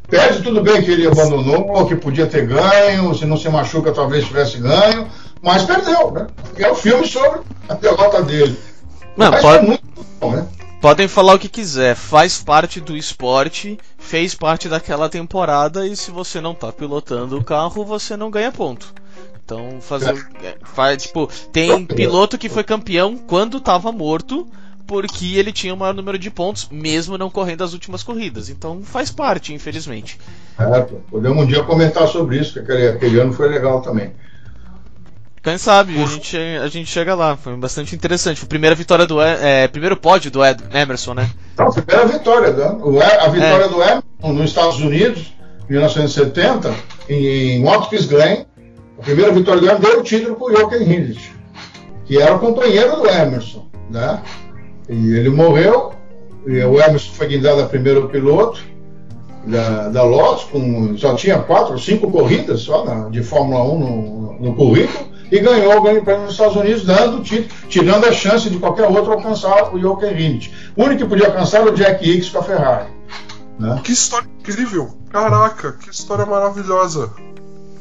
[0.10, 4.26] Perde, tudo bem que ele abandonou, que podia ter ganho, se não se machuca talvez
[4.26, 5.08] tivesse ganho,
[5.42, 6.28] mas perdeu, né?
[6.58, 8.58] É o filme sobre a derrota dele.
[9.22, 9.68] Não, pode...
[9.68, 9.84] muito
[10.20, 10.48] bom, né?
[10.82, 16.10] Podem falar o que quiser, faz parte do esporte, fez parte daquela temporada e se
[16.10, 18.92] você não tá pilotando o carro, você não ganha ponto.
[19.46, 20.28] Então, fazer.
[20.44, 20.56] É.
[20.64, 24.48] Faz, tipo, tem piloto que foi campeão quando tava morto,
[24.88, 28.50] porque ele tinha o maior número de pontos, mesmo não correndo as últimas corridas.
[28.50, 30.20] Então faz parte, infelizmente.
[30.58, 34.14] É, podemos um dia comentar sobre isso, que aquele, aquele ano foi legal também.
[35.44, 37.36] Quem sabe, a gente, a gente chega lá.
[37.36, 38.38] Foi bastante interessante.
[38.38, 41.32] Foi a primeira vitória do é, primeiro pódio do Ed, Emerson, né?
[41.58, 42.66] Não, a primeira vitória, né?
[43.20, 43.68] a vitória é.
[43.68, 45.34] do Emerson nos Estados Unidos,
[45.68, 46.72] em 1970,
[47.10, 48.46] em Watkins Glen.
[49.00, 51.34] A primeira vitória do Emerson deu o título para o Jochen Rindt,
[52.06, 53.68] que era o companheiro do Emerson.
[53.90, 54.22] Né?
[54.88, 55.94] E ele morreu,
[56.46, 58.62] e o Emerson foi guindado a primeiro piloto
[59.48, 63.80] da, da Lotus, com, só tinha quatro ou cinco corridas só na, de Fórmula 1
[63.80, 68.06] no, no currículo, e ganhou o Grande Prêmio nos Estados Unidos, dando o título, tirando
[68.06, 70.54] a chance de qualquer outro alcançar o Jochen Rindt.
[70.76, 72.88] O único que podia alcançar era o Jack Hicks com a Ferrari.
[73.58, 73.80] Né?
[73.84, 74.90] Que história incrível!
[75.10, 77.12] Caraca, que história maravilhosa!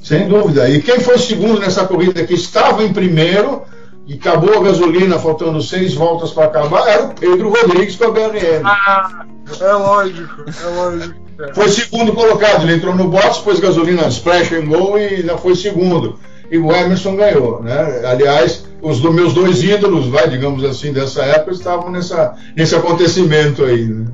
[0.03, 0.69] Sem dúvida.
[0.69, 3.63] E quem foi segundo nessa corrida que estava em primeiro
[4.07, 8.11] e acabou a gasolina faltando seis voltas para acabar era o Pedro Rodrigues com a
[8.11, 8.65] BRM.
[8.65, 9.27] Ah,
[9.61, 11.15] é lógico, é lógico.
[11.55, 15.55] Foi segundo colocado, ele entrou no box, pôs gasolina splash and go e ainda foi
[15.55, 16.19] segundo.
[16.51, 18.03] E o Emerson ganhou, né?
[18.05, 23.65] Aliás, os do meus dois ídolos, vai, digamos assim, dessa época, estavam nessa, nesse acontecimento
[23.65, 23.87] aí.
[23.87, 24.07] Né?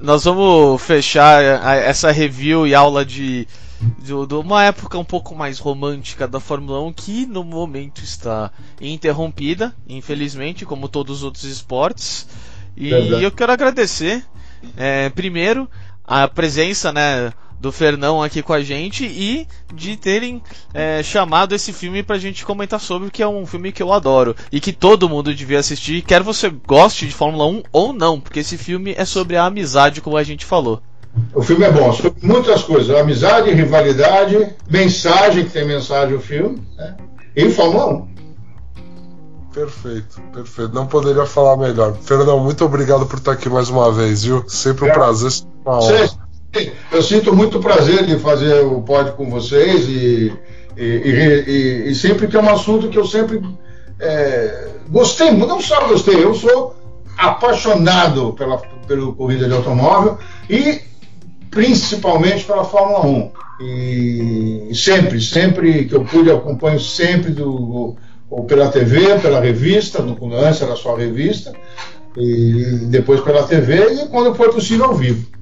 [0.00, 3.48] Nós vamos fechar essa review e aula de,
[3.98, 8.50] de, de, uma época um pouco mais romântica da Fórmula 1 que no momento está
[8.80, 12.28] interrompida, infelizmente, como todos os outros esportes.
[12.76, 13.24] E Verdade.
[13.24, 14.24] eu quero agradecer,
[14.76, 15.68] é, primeiro,
[16.04, 17.32] a presença, né?
[17.60, 20.42] Do Fernão aqui com a gente e de terem
[20.72, 24.36] é, chamado esse filme pra gente comentar sobre, que é um filme que eu adoro
[24.52, 28.40] e que todo mundo devia assistir, quer você goste de Fórmula 1 ou não, porque
[28.40, 30.82] esse filme é sobre a amizade, como a gente falou.
[31.32, 36.60] O filme é bom, sobre muitas coisas: amizade, rivalidade, mensagem, que tem mensagem o filme,
[36.76, 36.96] né?
[37.36, 38.14] e Fórmula 1.
[39.52, 40.74] Perfeito, perfeito.
[40.74, 41.96] Não poderia falar melhor.
[42.02, 44.44] Fernão, muito obrigado por estar aqui mais uma vez, viu?
[44.48, 44.92] Sempre um é.
[44.92, 45.30] prazer.
[45.64, 46.23] Uma honra.
[46.92, 50.32] Eu sinto muito prazer de fazer o pod com vocês e,
[50.76, 53.42] e, e, e, sempre que é um assunto que eu sempre
[53.98, 56.76] é, gostei, não só gostei, eu sou
[57.16, 58.60] apaixonado pela,
[59.16, 60.80] corrida de automóvel e
[61.50, 63.30] principalmente pela Fórmula 1.
[63.60, 67.96] E sempre, sempre que eu pude, acompanho sempre do,
[68.28, 71.52] ou pela TV, pela revista, no, antes era só revista,
[72.16, 75.33] e depois pela TV, e quando foi possível ao vivo.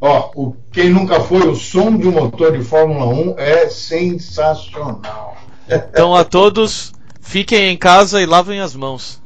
[0.00, 5.36] Ó, o, quem nunca foi, o som de um motor de Fórmula 1 é sensacional.
[5.68, 9.22] Então a todos, fiquem em casa e lavem as mãos.